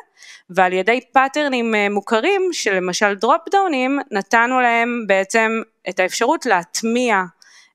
ועל 0.51 0.73
ידי 0.73 1.01
פטרנים 1.13 1.75
אה, 1.75 1.89
מוכרים, 1.89 2.49
שלמשל 2.53 3.15
drop 3.15 3.41
downים, 3.51 3.99
נתנו 4.11 4.61
להם 4.61 5.05
בעצם 5.07 5.63
את 5.89 6.01
האפשרות 6.01 6.47
להטמיע 6.47 7.23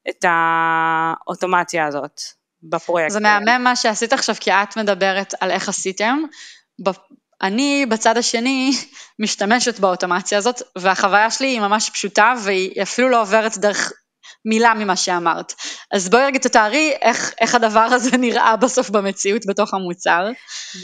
את 0.10 0.26
האוטומציה 0.28 1.86
הזאת 1.86 2.22
בפרויקט. 2.70 3.12
זה 3.12 3.20
מהמם 3.20 3.64
מה 3.64 3.76
שעשית 3.76 4.14
עכשיו, 4.14 4.36
כי 4.40 4.52
את 4.52 4.78
מדברת 4.78 5.34
על 5.40 5.52
איך 5.52 5.70
עשיתם. 5.70 6.20
אני 7.42 7.86
בצד 7.90 8.18
השני 8.18 8.72
משתמשת 9.20 9.80
באוטומציה 9.80 10.38
הזאת, 10.38 10.62
והחוויה 10.78 11.32
שלי 11.32 11.48
היא 11.48 11.60
ממש 11.60 11.90
פשוטה, 11.90 12.34
והיא 12.44 12.82
אפילו 12.82 13.10
לא 13.10 13.22
עוברת 13.22 13.58
דרך 13.58 13.92
מילה 14.46 14.74
ממה 14.74 14.96
שאמרת. 14.96 15.54
אז 15.92 16.10
בואי 16.10 16.26
רגע 16.26 16.40
תתארי 16.40 16.94
איך, 17.02 17.34
איך 17.42 17.56
הדבר 17.56 17.80
הזה 17.80 18.18
נראה 18.28 18.56
בסוף 18.56 18.90
במציאות 18.90 19.46
בתוך 19.46 19.74
המוצר. 19.74 20.28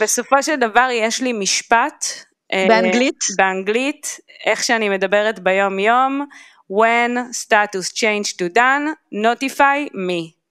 בסופו 0.00 0.42
של 0.42 0.56
דבר 0.56 0.88
יש 0.92 1.20
לי 1.20 1.32
משפט. 1.32 2.04
אה, 2.52 2.66
באנגלית? 2.68 3.14
אה, 3.30 3.34
באנגלית, 3.38 4.18
איך 4.46 4.64
שאני 4.64 4.88
מדברת 4.88 5.38
ביום 5.38 5.78
יום, 5.78 6.26
when 6.70 7.32
status 7.32 7.92
change 7.92 8.36
to 8.36 8.48
done, 8.56 8.94
notify 9.12 9.88
me. 9.94 10.43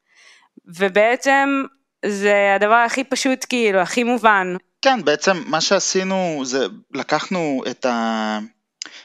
ובעצם 0.66 1.64
זה 2.06 2.56
הדבר 2.56 2.74
הכי 2.74 3.04
פשוט 3.04 3.46
כאילו, 3.50 3.80
הכי 3.80 4.04
מובן. 4.04 4.56
כן, 4.82 5.04
בעצם 5.04 5.44
מה 5.46 5.62
שעשינו 5.62 6.42
זה 6.46 6.66
לקחנו 6.94 7.64
את 7.72 7.86
ה... 7.86 8.40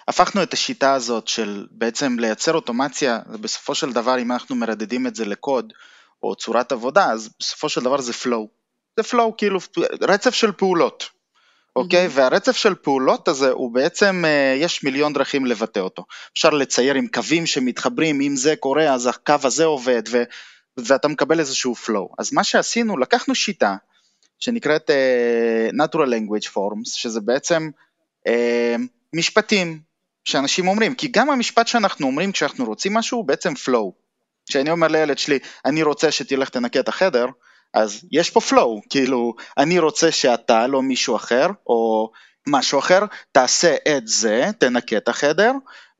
הפכנו 0.08 0.42
את 0.42 0.52
השיטה 0.52 0.92
הזאת 0.92 1.28
של 1.28 1.66
בעצם 1.70 2.18
לייצר 2.18 2.54
אוטומציה, 2.54 3.18
ובסופו 3.26 3.74
של 3.74 3.92
דבר 3.92 4.18
אם 4.18 4.32
אנחנו 4.32 4.56
מרדדים 4.56 5.06
את 5.06 5.16
זה 5.16 5.24
לקוד 5.24 5.72
או 6.22 6.34
צורת 6.34 6.72
עבודה, 6.72 7.10
אז 7.10 7.30
בסופו 7.40 7.68
של 7.68 7.80
דבר 7.80 8.00
זה 8.00 8.12
flow. 8.12 8.46
זה 8.96 9.02
flow 9.10 9.32
כאילו 9.36 9.60
רצף 10.02 10.34
של 10.34 10.52
פעולות. 10.52 11.08
אוקיי? 11.76 12.06
Okay, 12.06 12.10
mm-hmm. 12.10 12.12
והרצף 12.14 12.56
של 12.56 12.74
פעולות 12.74 13.28
הזה 13.28 13.50
הוא 13.50 13.74
בעצם, 13.74 14.24
אה, 14.24 14.54
יש 14.56 14.84
מיליון 14.84 15.12
דרכים 15.12 15.46
לבטא 15.46 15.80
אותו. 15.80 16.04
אפשר 16.32 16.50
לצייר 16.50 16.94
עם 16.94 17.06
קווים 17.06 17.46
שמתחברים, 17.46 18.20
אם 18.20 18.36
זה 18.36 18.56
קורה 18.56 18.94
אז 18.94 19.06
הקו 19.06 19.34
הזה 19.42 19.64
עובד, 19.64 20.02
ו, 20.10 20.22
ואתה 20.84 21.08
מקבל 21.08 21.40
איזשהו 21.40 21.74
flow. 21.74 22.14
אז 22.18 22.32
מה 22.32 22.44
שעשינו, 22.44 22.98
לקחנו 22.98 23.34
שיטה 23.34 23.76
שנקראת 24.38 24.90
uh, 24.90 25.74
Natural 25.74 26.08
Language 26.08 26.46
Forms, 26.46 26.84
שזה 26.84 27.20
בעצם 27.20 27.70
uh, 28.28 28.30
משפטים 29.14 29.80
שאנשים 30.24 30.68
אומרים, 30.68 30.94
כי 30.94 31.08
גם 31.08 31.30
המשפט 31.30 31.66
שאנחנו 31.66 32.06
אומרים 32.06 32.32
כשאנחנו 32.32 32.64
רוצים 32.64 32.94
משהו 32.94 33.18
הוא 33.18 33.26
בעצם 33.26 33.52
flow. 33.52 33.92
כשאני 34.48 34.70
אומר 34.70 34.88
לילד 34.88 35.18
שלי, 35.18 35.38
אני 35.64 35.82
רוצה 35.82 36.10
שתלך 36.10 36.48
תנקה 36.48 36.80
את 36.80 36.88
החדר, 36.88 37.26
אז 37.74 38.04
יש 38.12 38.30
פה 38.30 38.40
flow, 38.40 38.88
כאילו 38.90 39.34
אני 39.58 39.78
רוצה 39.78 40.12
שאתה, 40.12 40.66
לא 40.66 40.82
מישהו 40.82 41.16
אחר, 41.16 41.46
או 41.66 42.10
משהו 42.46 42.78
אחר, 42.78 43.00
תעשה 43.32 43.76
את 43.96 44.08
זה, 44.08 44.50
תנקה 44.58 44.96
את 44.96 45.08
החדר, 45.08 45.52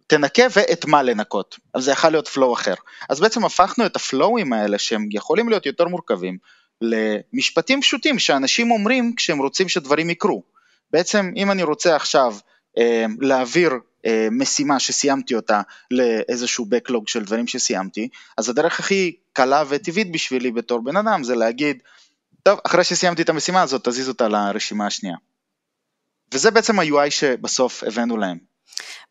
תנקה 0.09 0.43
ואת 0.57 0.85
מה 0.85 1.03
לנקות, 1.03 1.59
אז 1.75 1.85
זה 1.85 1.93
יכול 1.93 2.11
להיות 2.11 2.29
flow 2.29 2.53
אחר. 2.53 2.75
אז 3.09 3.21
בעצם 3.21 3.45
הפכנו 3.45 3.87
את 3.87 3.97
הפלואים 3.97 4.53
האלה 4.53 4.79
שהם 4.79 5.09
יכולים 5.13 5.49
להיות 5.49 5.67
יותר 5.67 5.85
מורכבים 5.85 6.39
למשפטים 6.81 7.81
פשוטים 7.81 8.19
שאנשים 8.19 8.71
אומרים 8.71 9.15
כשהם 9.17 9.39
רוצים 9.39 9.69
שדברים 9.69 10.11
יקרו. 10.11 10.43
בעצם 10.93 11.31
אם 11.37 11.51
אני 11.51 11.63
רוצה 11.63 11.97
עכשיו 11.97 12.37
אה, 12.79 13.05
להעביר 13.21 13.73
אה, 14.07 14.29
משימה 14.31 14.81
שסיימתי 14.81 15.35
אותה 15.35 15.61
לאיזשהו 15.91 16.67
backlog 16.67 17.03
של 17.07 17.25
דברים 17.25 17.47
שסיימתי, 17.47 18.09
אז 18.37 18.49
הדרך 18.49 18.81
הכי 18.81 19.17
קלה 19.33 19.65
וטבעית 19.69 20.13
בשבילי 20.13 20.51
בתור 20.51 20.81
בן 20.85 20.97
אדם 20.97 21.25
זה 21.25 21.35
להגיד, 21.35 21.83
טוב, 22.43 22.59
אחרי 22.67 22.85
שסיימתי 22.85 23.23
את 23.23 23.29
המשימה 23.29 23.63
הזאת 23.63 23.89
תזיז 23.89 24.09
אותה 24.09 24.29
לרשימה 24.29 24.87
השנייה. 24.87 25.17
וזה 26.35 26.51
בעצם 26.51 26.79
ה-UI 26.79 27.11
שבסוף 27.11 27.85
הבאנו 27.85 28.17
להם. 28.17 28.48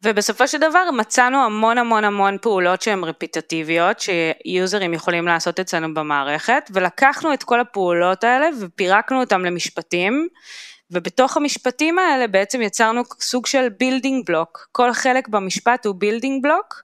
ובסופו 0.04 0.48
של 0.48 0.58
דבר 0.58 0.92
מצאנו 0.92 1.46
המון 1.46 1.78
המון 1.78 2.04
המון 2.04 2.38
פעולות 2.42 2.82
שהן 2.82 3.04
רפיטטיביות, 3.04 3.98
שיוזרים 4.00 4.94
יכולים 4.94 5.28
לעשות 5.28 5.60
אצלנו 5.60 5.94
במערכת, 5.94 6.72
ולקחנו 6.74 7.34
את 7.34 7.44
כל 7.44 7.60
הפעולות 7.60 8.24
האלה 8.24 8.48
ופירקנו 8.62 9.20
אותם 9.20 9.46
למשפטים, 9.46 10.28
ובתוך 10.92 11.38
המשפטים 11.38 12.00
האלה 12.00 12.28
בעצם 12.28 12.62
יצרנו 12.62 13.02
סוג 13.20 13.46
של 13.46 13.70
building 13.80 14.26
block, 14.26 14.68
כל 14.72 14.94
חלק 14.94 15.28
במשפט 15.28 15.86
הוא 15.86 15.96
building 15.98 16.44
block, 16.44 16.84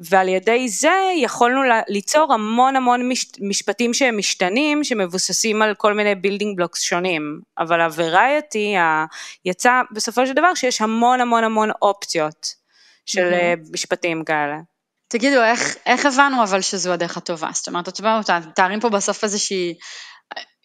ועל 0.00 0.28
ידי 0.28 0.68
זה 0.68 1.12
יכולנו 1.16 1.60
ליצור 1.88 2.32
המון 2.32 2.76
המון 2.76 3.10
משפטים 3.40 3.94
שהם 3.94 4.18
משתנים, 4.18 4.84
שמבוססים 4.84 5.62
על 5.62 5.74
כל 5.74 5.94
מיני 5.94 6.14
building 6.14 6.56
blocks 6.56 6.80
שונים, 6.80 7.40
אבל 7.58 7.80
ה 7.80 7.92
variety 7.92 8.74
יצא 9.44 9.82
בסופו 9.92 10.26
של 10.26 10.32
דבר 10.32 10.54
שיש 10.54 10.80
המון 10.80 11.20
המון 11.20 11.44
המון 11.44 11.70
אופציות 11.82 12.46
של 13.06 13.32
mm-hmm. 13.32 13.72
משפטים 13.72 14.24
כאלה. 14.24 14.56
תגידו, 15.08 15.42
איך, 15.42 15.76
איך 15.86 16.06
הבנו 16.06 16.42
אבל 16.42 16.60
שזו 16.60 16.92
הדרך 16.92 17.16
הטובה? 17.16 17.50
זאת 17.52 17.68
אומרת, 17.68 17.88
אתם 17.88 18.04
מתארים 18.48 18.80
פה 18.80 18.88
בסוף 18.88 19.24
איזושהי 19.24 19.74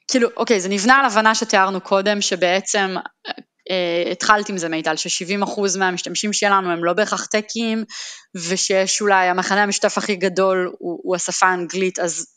כאילו, 0.10 0.30
אוקיי, 0.38 0.60
זה 0.60 0.70
נבנה 0.70 0.96
על 0.96 1.06
הבנה 1.06 1.36
שתיארנו 1.36 1.82
קודם, 1.82 2.22
שבעצם 2.22 2.96
אה, 3.72 4.12
התחלת 4.12 4.50
עם 4.50 4.58
זה 4.58 4.70
מיטל, 4.70 4.96
ש-70% 4.96 5.62
מהמשתמשים 5.80 6.34
שלנו 6.34 6.72
הם 6.72 6.84
לא 6.86 6.94
בהכרח 6.94 7.26
טקים, 7.26 7.84
ושיש 8.36 9.02
אולי 9.02 9.28
המכנה 9.28 9.64
המשותף 9.64 9.98
הכי 9.98 10.16
גדול 10.16 10.72
הוא, 10.80 11.00
הוא 11.04 11.16
השפה 11.16 11.46
האנגלית, 11.46 12.00
אז, 12.00 12.28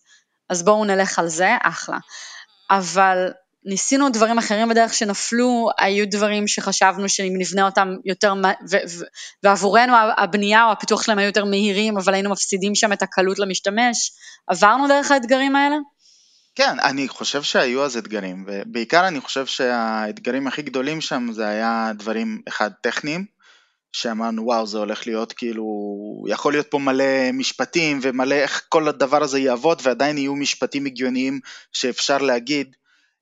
אז 0.50 0.62
בואו 0.62 0.84
נלך 0.84 1.18
על 1.18 1.28
זה, 1.28 1.50
אחלה. 1.62 1.98
אבל 2.70 3.28
ניסינו 3.64 4.08
דברים 4.08 4.38
אחרים 4.38 4.68
בדרך 4.68 4.94
שנפלו, 4.94 5.68
היו 5.78 6.10
דברים 6.10 6.48
שחשבנו 6.48 7.08
שאם 7.08 7.34
נבנה 7.38 7.66
אותם 7.66 7.88
יותר, 8.04 8.34
ו, 8.70 8.76
ו, 8.88 9.04
ועבורנו 9.42 9.92
הבנייה 10.16 10.64
או 10.64 10.72
הפיתוח 10.72 11.02
שלהם 11.02 11.18
היו 11.18 11.26
יותר 11.26 11.44
מהירים, 11.44 11.98
אבל 11.98 12.14
היינו 12.14 12.30
מפסידים 12.30 12.74
שם 12.74 12.92
את 12.92 13.02
הקלות 13.02 13.38
למשתמש, 13.38 14.12
עברנו 14.46 14.88
דרך 14.88 15.10
האתגרים 15.10 15.56
האלה? 15.56 15.76
כן, 16.54 16.80
אני 16.80 17.08
חושב 17.08 17.42
שהיו 17.42 17.84
אז 17.84 17.96
אתגרים, 17.96 18.44
ובעיקר 18.46 19.08
אני 19.08 19.20
חושב 19.20 19.46
שהאתגרים 19.46 20.46
הכי 20.46 20.62
גדולים 20.62 21.00
שם 21.00 21.28
זה 21.32 21.48
היה 21.48 21.92
דברים, 21.98 22.42
אחד, 22.48 22.70
טכניים, 22.80 23.24
שאמרנו 23.92 24.44
וואו 24.44 24.66
זה 24.66 24.78
הולך 24.78 25.06
להיות 25.06 25.32
כאילו, 25.32 25.64
יכול 26.28 26.52
להיות 26.52 26.66
פה 26.70 26.78
מלא 26.78 27.32
משפטים 27.32 27.98
ומלא 28.02 28.34
איך 28.34 28.66
כל 28.68 28.88
הדבר 28.88 29.22
הזה 29.22 29.38
יעבוד 29.38 29.80
ועדיין 29.82 30.18
יהיו 30.18 30.36
משפטים 30.36 30.86
הגיוניים 30.86 31.40
שאפשר 31.72 32.18
להגיד 32.18 32.76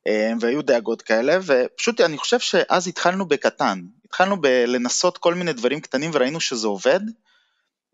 אה, 0.06 0.32
והיו 0.40 0.62
דאגות 0.62 1.02
כאלה. 1.02 1.38
ופשוט 1.42 2.00
אני 2.00 2.18
חושב 2.18 2.38
שאז 2.38 2.88
התחלנו 2.88 3.28
בקטן, 3.28 3.80
התחלנו 4.04 4.40
בלנסות 4.40 5.18
כל 5.18 5.34
מיני 5.34 5.52
דברים 5.52 5.80
קטנים 5.80 6.10
וראינו 6.14 6.40
שזה 6.40 6.66
עובד 6.66 7.00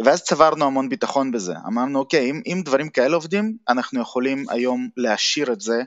ואז 0.03 0.23
צברנו 0.23 0.65
המון 0.65 0.89
ביטחון 0.89 1.31
בזה, 1.31 1.55
אמרנו 1.67 1.99
אוקיי 1.99 2.31
אם, 2.31 2.41
אם 2.47 2.63
דברים 2.65 2.89
כאלה 2.89 3.15
עובדים 3.15 3.57
אנחנו 3.69 4.01
יכולים 4.01 4.45
היום 4.49 4.89
להשאיר 4.97 5.53
את 5.53 5.61
זה 5.61 5.83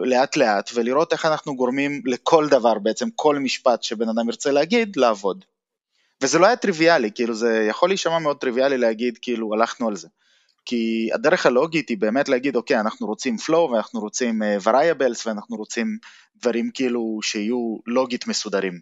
לאט 0.00 0.36
לאט 0.36 0.70
ולראות 0.74 1.12
איך 1.12 1.24
אנחנו 1.26 1.56
גורמים 1.56 2.02
לכל 2.04 2.48
דבר 2.48 2.78
בעצם, 2.78 3.08
כל 3.14 3.38
משפט 3.38 3.82
שבן 3.82 4.08
אדם 4.08 4.28
ירצה 4.28 4.50
להגיד, 4.50 4.96
לעבוד. 4.96 5.44
וזה 6.22 6.38
לא 6.38 6.46
היה 6.46 6.56
טריוויאלי, 6.56 7.10
כאילו 7.14 7.34
זה 7.34 7.66
יכול 7.68 7.88
להישמע 7.88 8.18
מאוד 8.18 8.36
טריוויאלי 8.38 8.78
להגיד 8.78 9.18
כאילו 9.22 9.54
הלכנו 9.54 9.88
על 9.88 9.96
זה. 9.96 10.08
כי 10.64 11.08
הדרך 11.14 11.46
הלוגית 11.46 11.88
היא 11.88 11.98
באמת 11.98 12.28
להגיד 12.28 12.56
אוקיי 12.56 12.80
אנחנו 12.80 13.06
רוצים 13.06 13.36
flow 13.46 13.56
ואנחנו 13.56 14.00
רוצים 14.00 14.42
uh, 14.42 14.64
variables 14.66 15.22
ואנחנו 15.26 15.56
רוצים 15.56 15.98
דברים 16.36 16.70
כאילו 16.74 17.18
שיהיו 17.22 17.76
לוגית 17.86 18.26
מסודרים 18.26 18.80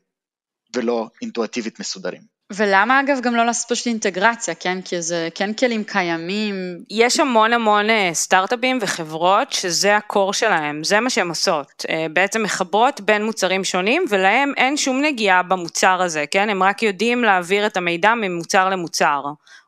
ולא 0.76 1.08
אינטואטיבית 1.22 1.80
מסודרים. 1.80 2.35
ולמה 2.52 3.00
אגב 3.00 3.20
גם 3.20 3.34
לא 3.34 3.46
לעשות 3.46 3.68
פשוט 3.68 3.86
אינטגרציה, 3.86 4.54
כן? 4.54 4.82
כי 4.82 5.02
זה 5.02 5.28
כן 5.34 5.52
כלים 5.52 5.84
קיימים. 5.84 6.54
יש 6.90 7.20
המון 7.20 7.52
המון 7.52 7.90
אה, 7.90 8.10
סטארט-אפים 8.12 8.78
וחברות 8.80 9.52
שזה 9.52 9.96
הקור 9.96 10.32
שלהם, 10.32 10.84
זה 10.84 11.00
מה 11.00 11.10
שהן 11.10 11.28
עושות. 11.28 11.84
אה, 11.90 12.06
בעצם 12.12 12.42
מחברות 12.42 13.00
בין 13.00 13.24
מוצרים 13.24 13.64
שונים 13.64 14.04
ולהם 14.08 14.52
אין 14.56 14.76
שום 14.76 15.02
נגיעה 15.02 15.42
במוצר 15.42 16.02
הזה, 16.02 16.24
כן? 16.30 16.50
הם 16.50 16.62
רק 16.62 16.82
יודעים 16.82 17.24
להעביר 17.24 17.66
את 17.66 17.76
המידע 17.76 18.14
ממוצר 18.14 18.68
למוצר. 18.68 19.22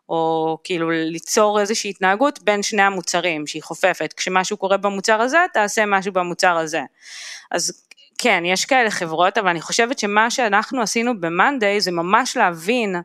או 0.08 0.58
כאילו 0.64 0.90
ליצור 0.90 1.60
איזושהי 1.60 1.90
התנהגות 1.90 2.42
בין 2.42 2.62
שני 2.62 2.82
המוצרים 2.82 3.46
שהיא 3.46 3.62
חופפת, 3.62 4.14
כשמשהו 4.16 4.56
קורה 4.56 4.76
במוצר 4.76 5.20
הזה 5.20 5.38
תעשה 5.52 5.86
משהו 5.86 6.12
במוצר 6.12 6.56
הזה. 6.56 6.82
אז 7.50 7.87
כן, 8.18 8.42
יש 8.46 8.64
כאלה 8.64 8.90
חברות, 8.90 9.38
אבל 9.38 9.48
אני 9.48 9.60
חושבת 9.60 9.98
שמה 9.98 10.30
שאנחנו 10.30 10.82
עשינו 10.82 11.20
ב-Monday 11.20 11.78
זה 11.78 11.90
ממש 11.90 12.36
להבין 12.36 12.96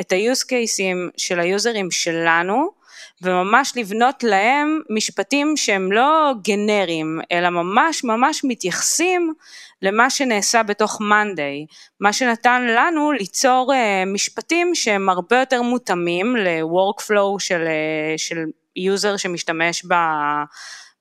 את 0.00 0.12
ה-use 0.12 0.44
cases 0.44 1.10
של 1.16 1.40
היוזרים 1.40 1.90
שלנו, 1.90 2.78
וממש 3.22 3.72
לבנות 3.76 4.22
להם 4.22 4.80
משפטים 4.90 5.56
שהם 5.56 5.92
לא 5.92 6.32
גנריים, 6.42 7.20
אלא 7.32 7.50
ממש 7.50 8.04
ממש 8.04 8.40
מתייחסים 8.44 9.34
למה 9.82 10.10
שנעשה 10.10 10.62
בתוך 10.62 11.00
Monday, 11.00 11.74
מה 12.00 12.12
שנתן 12.12 12.66
לנו 12.66 13.12
ליצור 13.12 13.72
uh, 13.72 14.08
משפטים 14.08 14.74
שהם 14.74 15.08
הרבה 15.08 15.38
יותר 15.40 15.62
מותאמים 15.62 16.36
ל-workflow 16.36 17.38
של, 17.38 17.64
uh, 17.64 18.18
של 18.18 18.38
יוזר 18.76 19.16
שמשתמש 19.16 19.84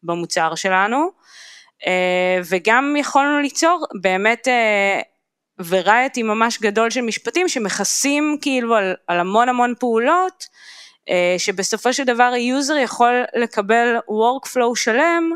במוצר 0.03 0.55
שלנו. 0.55 1.09
אה, 1.87 2.41
וגם 2.49 2.95
יכולנו 2.99 3.39
ליצור 3.39 3.85
באמת 4.01 4.47
variety 5.59 6.21
אה, 6.21 6.27
ממש 6.27 6.59
גדול 6.61 6.89
של 6.89 7.01
משפטים 7.01 7.49
שמכסים 7.49 8.37
כאילו 8.41 8.75
על, 8.75 8.95
על 9.07 9.19
המון 9.19 9.49
המון 9.49 9.73
פעולות, 9.79 10.45
אה, 11.09 11.35
שבסופו 11.37 11.93
של 11.93 12.03
דבר 12.03 12.31
ה 12.33 12.42
user 12.42 12.77
יכול 12.77 13.23
לקבל 13.35 13.95
workflow 13.97 14.75
שלם 14.75 15.31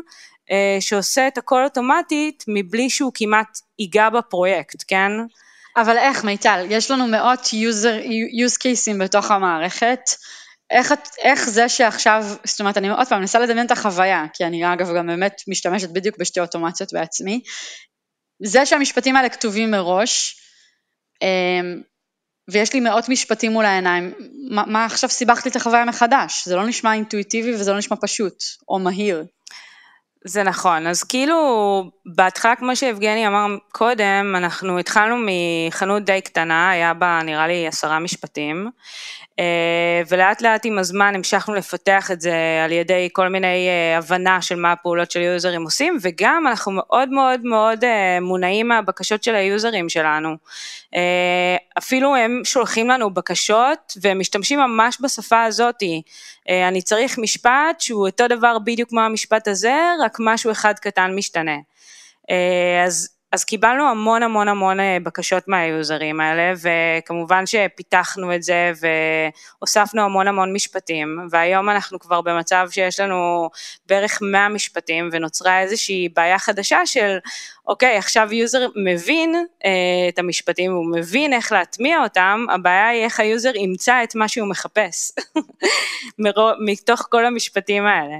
שעושה 0.80 1.28
את 1.28 1.38
הכל 1.38 1.64
אוטומטית 1.64 2.44
מבלי 2.48 2.90
שהוא 2.90 3.12
כמעט 3.14 3.58
ייגע 3.78 4.10
בפרויקט, 4.10 4.84
כן? 4.88 5.10
אבל 5.76 5.98
איך 5.98 6.24
מיטל, 6.24 6.66
יש 6.68 6.90
לנו 6.90 7.06
מאות 7.06 7.40
user, 7.40 8.04
use 8.46 8.56
cases 8.56 8.98
בתוך 8.98 9.30
המערכת, 9.30 10.00
איך, 10.72 10.92
איך 11.18 11.48
זה 11.48 11.68
שעכשיו, 11.68 12.24
זאת 12.44 12.60
אומרת, 12.60 12.76
אני 12.76 12.88
עוד 12.88 13.08
פעם 13.08 13.20
מנסה 13.20 13.38
לדמיין 13.38 13.66
את 13.66 13.70
החוויה, 13.70 14.24
כי 14.34 14.44
אני 14.44 14.72
אגב 14.72 14.96
גם 14.96 15.06
באמת 15.06 15.42
משתמשת 15.48 15.90
בדיוק 15.90 16.16
בשתי 16.18 16.40
אוטומציות 16.40 16.92
בעצמי, 16.92 17.40
זה 18.42 18.66
שהמשפטים 18.66 19.16
האלה 19.16 19.28
כתובים 19.28 19.70
מראש, 19.70 20.36
אמ, 21.22 21.82
ויש 22.50 22.72
לי 22.72 22.80
מאות 22.80 23.08
משפטים 23.08 23.52
מול 23.52 23.64
העיניים, 23.64 24.14
מה, 24.50 24.64
מה 24.66 24.84
עכשיו 24.84 25.10
סיבכת 25.10 25.44
לי 25.44 25.50
את 25.50 25.56
החוויה 25.56 25.84
מחדש? 25.84 26.48
זה 26.48 26.56
לא 26.56 26.66
נשמע 26.66 26.94
אינטואיטיבי 26.94 27.54
וזה 27.54 27.72
לא 27.72 27.78
נשמע 27.78 27.96
פשוט, 28.00 28.34
או 28.68 28.78
מהיר. 28.78 29.24
זה 30.24 30.42
נכון, 30.42 30.86
אז 30.86 31.04
כאילו 31.04 31.90
בהתחלה 32.06 32.56
כמו 32.56 32.76
שיבגני 32.76 33.26
אמר 33.26 33.46
קודם, 33.72 34.34
אנחנו 34.36 34.78
התחלנו 34.78 35.16
מחנות 35.26 36.04
די 36.04 36.20
קטנה, 36.20 36.70
היה 36.70 36.94
בה 36.94 37.20
נראה 37.24 37.46
לי 37.46 37.66
עשרה 37.66 37.98
משפטים, 37.98 38.70
אה, 39.38 40.02
ולאט 40.08 40.42
לאט 40.42 40.64
עם 40.64 40.78
הזמן 40.78 41.14
המשכנו 41.14 41.54
לפתח 41.54 42.10
את 42.10 42.20
זה 42.20 42.34
על 42.64 42.72
ידי 42.72 43.08
כל 43.12 43.28
מיני 43.28 43.68
אה, 43.68 43.98
הבנה 43.98 44.42
של 44.42 44.54
מה 44.54 44.72
הפעולות 44.72 45.10
של 45.10 45.20
יוזרים 45.20 45.62
עושים 45.62 45.98
וגם 46.02 46.46
אנחנו 46.46 46.72
מאוד 46.72 47.08
מאוד 47.08 47.40
מאוד 47.44 47.84
אה, 47.84 48.18
מונעים 48.20 48.68
מהבקשות 48.68 49.24
של 49.24 49.34
היוזרים 49.34 49.88
שלנו. 49.88 50.36
אפילו 51.78 52.16
הם 52.16 52.40
שולחים 52.44 52.88
לנו 52.88 53.14
בקשות 53.14 53.92
והם 54.02 54.18
משתמשים 54.18 54.58
ממש 54.58 54.98
בשפה 55.00 55.42
הזאתי. 55.42 56.02
אני 56.48 56.82
צריך 56.82 57.18
משפט 57.18 57.80
שהוא 57.80 58.06
אותו 58.06 58.28
דבר 58.28 58.58
בדיוק 58.58 58.88
כמו 58.88 59.00
המשפט 59.00 59.48
הזה, 59.48 59.76
רק 60.00 60.11
משהו 60.20 60.50
אחד 60.50 60.78
קטן 60.78 61.12
משתנה. 61.14 61.56
אז 62.84 63.08
אז 63.32 63.44
קיבלנו 63.44 63.88
המון 63.88 64.22
המון 64.22 64.48
המון 64.48 64.80
אה, 64.80 64.98
בקשות 65.02 65.48
מהיוזרים 65.48 66.20
האלה 66.20 66.52
וכמובן 66.62 67.46
שפיתחנו 67.46 68.34
את 68.34 68.42
זה 68.42 68.72
והוספנו 68.80 70.02
המון 70.02 70.28
המון 70.28 70.52
משפטים 70.52 71.26
והיום 71.30 71.70
אנחנו 71.70 71.98
כבר 71.98 72.20
במצב 72.20 72.68
שיש 72.70 73.00
לנו 73.00 73.50
בערך 73.86 74.18
100 74.22 74.48
משפטים 74.48 75.08
ונוצרה 75.12 75.60
איזושהי 75.60 76.08
בעיה 76.08 76.38
חדשה 76.38 76.86
של 76.86 77.18
אוקיי 77.66 77.96
עכשיו 77.96 78.32
user 78.32 78.68
מבין 78.76 79.46
אה, 79.64 79.70
את 80.08 80.18
המשפטים 80.18 80.72
הוא 80.72 80.86
מבין 80.92 81.32
איך 81.32 81.52
להטמיע 81.52 82.02
אותם 82.02 82.46
הבעיה 82.50 82.88
היא 82.88 83.04
איך 83.04 83.20
ה 83.20 83.27
user 83.27 83.56
ימצא 83.56 84.02
את 84.04 84.14
מה 84.14 84.28
שהוא 84.28 84.48
מחפש 84.48 85.12
מתוך 86.66 87.06
כל 87.10 87.26
המשפטים 87.26 87.86
האלה. 87.86 88.16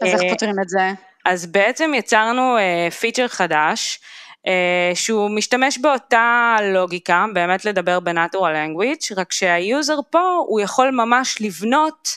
אז 0.00 0.08
איך 0.08 0.22
אה, 0.22 0.28
פותרים 0.28 0.54
את 0.62 0.68
זה? 0.68 0.90
אז 1.24 1.46
בעצם 1.46 1.92
יצרנו 1.94 2.56
פיצ'ר 3.00 3.22
אה, 3.22 3.28
חדש 3.28 4.00
אה, 4.46 4.94
שהוא 4.94 5.30
משתמש 5.30 5.78
באותה 5.78 6.56
לוגיקה, 6.62 7.26
באמת 7.34 7.64
לדבר 7.64 8.00
ב-Natural 8.00 8.36
Language, 8.36 9.14
רק 9.16 9.32
שה 9.32 9.60
user 9.60 9.98
פה 10.10 10.44
הוא 10.48 10.60
יכול 10.60 10.90
ממש 10.90 11.36
לבנות 11.40 12.08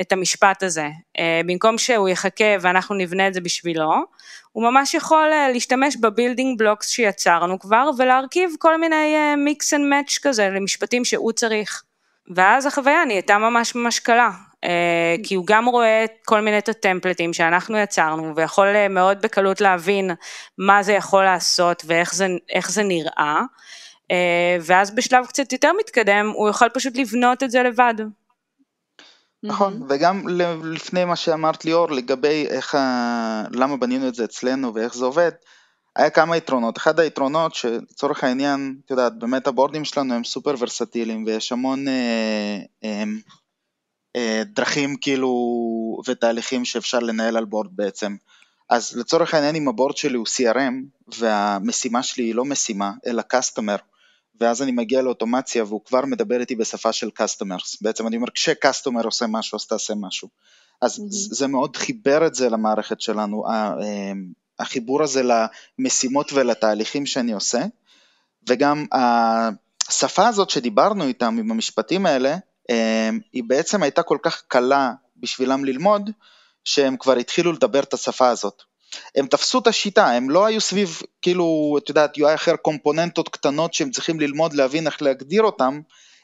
את 0.00 0.12
המשפט 0.12 0.62
הזה. 0.62 0.88
אה, 1.18 1.40
במקום 1.46 1.78
שהוא 1.78 2.08
יחכה 2.08 2.54
ואנחנו 2.60 2.94
נבנה 2.94 3.28
את 3.28 3.34
זה 3.34 3.40
בשבילו, 3.40 3.92
הוא 4.52 4.64
ממש 4.64 4.94
יכול 4.94 5.30
אה, 5.32 5.48
להשתמש 5.52 5.96
ב 5.96 6.03
building 6.03 6.58
blocks 6.58 6.88
שיצרנו 6.88 7.58
כבר 7.58 7.90
ולהרכיב 7.98 8.50
כל 8.58 8.80
מיני 8.80 9.16
mix 9.36 9.74
and 9.74 9.86
match 9.90 10.18
כזה 10.22 10.48
למשפטים 10.48 11.04
שהוא 11.04 11.32
צריך. 11.32 11.82
ואז 12.34 12.66
החוויה 12.66 13.04
נהייתה 13.04 13.38
ממש 13.38 13.74
ממש 13.74 13.98
קלה. 13.98 14.30
אה, 14.64 15.14
כי 15.22 15.34
הוא 15.34 15.46
גם 15.46 15.66
רואה 15.66 16.04
כל 16.24 16.40
מיני 16.40 16.58
את 16.58 16.68
הטמפלייטים 16.68 17.32
שאנחנו 17.32 17.78
יצרנו 17.78 18.36
ויכול 18.36 18.66
אה, 18.66 18.88
מאוד 18.88 19.22
בקלות 19.22 19.60
להבין 19.60 20.10
מה 20.58 20.82
זה 20.82 20.92
יכול 20.92 21.24
לעשות 21.24 21.82
ואיך 21.86 22.14
זה, 22.14 22.26
זה 22.66 22.82
נראה 22.82 23.42
אה, 24.10 24.56
ואז 24.60 24.94
בשלב 24.94 25.26
קצת 25.26 25.52
יותר 25.52 25.70
מתקדם 25.80 26.32
הוא 26.34 26.48
יוכל 26.48 26.68
פשוט 26.68 26.96
לבנות 26.96 27.42
את 27.42 27.50
זה 27.50 27.62
לבד. 27.62 27.94
נכון, 29.42 29.82
וגם 29.88 30.28
לפני 30.64 31.04
מה 31.04 31.16
שאמרת 31.16 31.64
ליאור 31.64 31.90
לגבי 31.90 32.46
איך, 32.50 32.74
למה 33.50 33.76
בנינו 33.76 34.08
את 34.08 34.14
זה 34.14 34.24
אצלנו 34.24 34.74
ואיך 34.74 34.94
זה 34.94 35.04
עובד, 35.04 35.30
היה 35.96 36.10
כמה 36.10 36.36
יתרונות, 36.36 36.76
אחד 36.78 37.00
היתרונות 37.00 37.54
שלצורך 37.54 38.24
העניין, 38.24 38.74
את 38.84 38.90
יודעת, 38.90 39.18
באמת 39.18 39.46
הבורדים 39.46 39.84
שלנו 39.84 40.14
הם 40.14 40.24
סופר 40.24 40.54
ורסטיליים 40.58 41.24
ויש 41.26 41.52
המון 41.52 41.88
אה, 41.88 42.58
אה, 42.84 43.04
דרכים 44.46 44.96
כאילו 44.96 45.30
ותהליכים 46.06 46.64
שאפשר 46.64 46.98
לנהל 46.98 47.36
על 47.36 47.44
בורד 47.44 47.70
בעצם. 47.72 48.16
אז 48.68 48.96
לצורך 48.96 49.34
העניין 49.34 49.56
אם 49.56 49.68
הבורד 49.68 49.96
שלי 49.96 50.16
הוא 50.16 50.26
CRM 50.26 50.74
והמשימה 51.18 52.02
שלי 52.02 52.24
היא 52.24 52.34
לא 52.34 52.44
משימה 52.44 52.92
אלא 53.06 53.22
customer 53.32 53.78
ואז 54.40 54.62
אני 54.62 54.72
מגיע 54.72 55.02
לאוטומציה 55.02 55.64
והוא 55.64 55.80
כבר 55.84 56.04
מדבר 56.04 56.40
איתי 56.40 56.56
בשפה 56.56 56.92
של 56.92 57.08
customers, 57.18 57.78
בעצם 57.80 58.06
אני 58.06 58.16
אומר 58.16 58.30
כשקסטומר 58.34 59.04
עושה 59.04 59.26
משהו 59.26 59.56
אז 59.56 59.66
תעשה 59.66 59.94
משהו. 59.94 60.28
אז 60.82 60.98
mm-hmm. 60.98 61.34
זה 61.34 61.46
מאוד 61.46 61.76
חיבר 61.76 62.26
את 62.26 62.34
זה 62.34 62.48
למערכת 62.48 63.00
שלנו, 63.00 63.44
אה, 63.48 63.72
החיבור 64.58 65.02
הזה 65.02 65.22
למשימות 65.78 66.32
ולתהליכים 66.32 67.06
שאני 67.06 67.32
עושה 67.32 67.64
וגם 68.48 68.86
השפה 68.92 70.28
הזאת 70.28 70.50
שדיברנו 70.50 71.04
איתם 71.04 71.36
עם 71.38 71.50
המשפטים 71.50 72.06
האלה 72.06 72.36
היא 73.32 73.42
בעצם 73.46 73.82
הייתה 73.82 74.02
כל 74.02 74.18
כך 74.22 74.42
קלה 74.48 74.92
בשבילם 75.16 75.64
ללמוד, 75.64 76.10
שהם 76.64 76.96
כבר 76.96 77.16
התחילו 77.16 77.52
לדבר 77.52 77.80
את 77.80 77.94
השפה 77.94 78.28
הזאת. 78.28 78.62
הם 79.14 79.26
תפסו 79.26 79.58
את 79.58 79.66
השיטה, 79.66 80.10
הם 80.10 80.30
לא 80.30 80.46
היו 80.46 80.60
סביב, 80.60 81.00
כאילו, 81.22 81.76
את 81.78 81.88
יודעת, 81.88 82.16
UI 82.16 82.34
אחר, 82.34 82.56
קומפוננטות 82.56 83.28
קטנות 83.28 83.74
שהם 83.74 83.90
צריכים 83.90 84.20
ללמוד, 84.20 84.52
להבין 84.52 84.86
איך 84.86 85.02
להגדיר 85.02 85.42
אותם, 85.42 85.80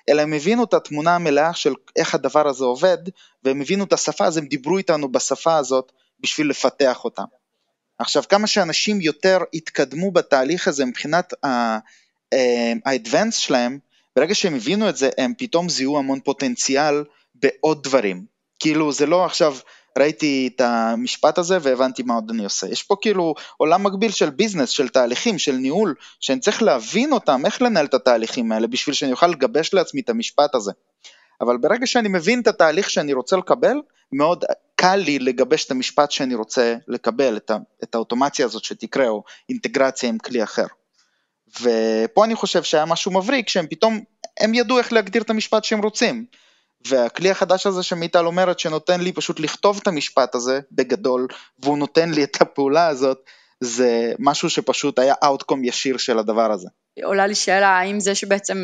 אלא 0.09 0.23
הם 0.23 0.33
הבינו 0.33 0.65
את 0.65 0.75
התמונה 0.75 1.15
המלאה 1.15 1.55
של 1.55 1.75
איך 1.97 2.15
הדבר 2.15 2.49
הזה 2.49 2.65
עובד, 2.65 2.99
והם 3.45 3.61
הבינו 3.61 3.85
את 3.85 3.93
השפה, 3.93 4.27
אז 4.27 4.37
הם 4.37 4.47
דיברו 4.47 4.79
איתנו 4.79 5.13
בשפה 5.13 5.57
הזאת 5.57 5.93
בשביל 6.21 6.51
לפתח 6.51 7.05
אותה. 7.05 7.23
עכשיו, 7.99 8.23
כמה 8.29 8.47
שאנשים 8.47 9.01
יותר 9.01 9.39
התקדמו 9.55 10.11
בתהליך 10.11 10.69
הזה 10.69 10.85
מבחינת 10.85 11.33
ה-advance 11.45 13.31
שלהם, 13.31 13.79
ברגע 14.17 14.35
שהם 14.35 14.55
הבינו 14.55 14.89
את 14.89 14.97
זה, 14.97 15.11
הם 15.19 15.33
פתאום 15.39 15.69
זיהו 15.69 15.99
המון 15.99 16.21
פוטנציאל 16.21 17.05
בעוד 17.35 17.83
דברים. 17.83 18.25
כאילו, 18.59 18.93
זה 18.93 19.07
לא 19.07 19.25
עכשיו 19.25 19.57
ראיתי 19.99 20.51
את 20.55 20.61
המשפט 20.61 21.39
הזה 21.39 21.59
והבנתי 21.63 22.03
מה 22.03 22.15
עוד 22.15 22.31
אני 22.31 22.45
עושה. 22.45 22.69
יש 22.69 22.83
פה 22.83 22.97
כאילו 23.01 23.35
עולם 23.57 23.85
מקביל 23.85 24.11
של 24.11 24.31
ביזנס, 24.31 24.69
של 24.69 24.89
תהליכים, 24.89 25.39
של 25.39 25.53
ניהול, 25.53 25.95
שאני 26.21 26.41
צריך 26.41 26.63
להבין 26.63 27.13
אותם, 27.13 27.47
איך 27.47 27.63
לנהל 27.63 27.87
את 27.87 27.95
התהליכים 27.95 28.53
האלה, 28.53 28.67
בשביל 28.67 28.95
שאני 28.95 29.13
אוכל 29.13 29.27
לגבש 29.27 29.75
לעצמי 29.75 30.01
את 30.01 30.11
המשפט 30.11 30.55
הזה. 30.55 30.73
אבל 31.41 31.57
ברגע 31.57 31.87
שאני 31.87 32.09
מבין 32.09 32.41
את 32.41 32.47
התהליך 32.47 32.91
שאני 32.91 33.13
רוצה 33.13 33.37
לקבל, 33.37 33.77
מאוד 34.13 34.45
קל 34.75 34.97
לי 34.97 35.19
לגבש 35.19 35.65
את 35.65 35.71
המשפט 35.71 36.11
שאני 36.11 36.35
רוצה 36.35 36.77
לקבל, 36.89 37.37
את, 37.37 37.51
ה, 37.51 37.57
את 37.83 37.95
האוטומציה 37.95 38.47
הזאת 38.47 38.65
שתקרה, 38.65 39.09
או 39.09 39.23
אינטגרציה 39.49 40.09
עם 40.09 40.19
כלי 40.19 40.43
אחר. 40.43 40.67
ופה 41.61 42.25
אני 42.25 42.35
חושב 42.35 42.63
שהיה 42.63 42.85
משהו 42.85 43.13
מבריק, 43.13 43.49
שהם 43.49 43.67
פתאום, 43.67 44.01
הם 44.41 44.55
ידעו 44.55 44.79
איך 44.79 44.93
להגדיר 44.93 45.23
את 45.23 45.31
המשפט 45.31 45.65
שהם 45.65 45.83
רוצים. 45.83 46.27
והכלי 46.87 47.31
החדש 47.31 47.67
הזה 47.67 47.83
שמיטל 47.83 48.27
אומרת 48.27 48.59
שנותן 48.59 49.01
לי 49.01 49.13
פשוט 49.13 49.41
לכתוב 49.41 49.79
את 49.83 49.87
המשפט 49.87 50.35
הזה 50.35 50.61
בגדול 50.73 51.27
והוא 51.59 51.79
נותן 51.79 52.11
לי 52.11 52.25
את 52.25 52.43
הפעולה 52.43 52.87
הזאת 52.87 53.19
זה 53.61 54.13
משהו 54.19 54.51
שפשוט 54.51 54.99
היה 54.99 55.15
אאוטקום 55.25 55.65
ישיר 55.65 55.97
של 55.97 56.19
הדבר 56.19 56.53
הזה. 56.53 56.69
עולה 57.05 57.27
לי 57.27 57.35
שאלה 57.35 57.69
האם 57.69 58.01
זה 58.01 58.15
שבעצם 58.15 58.59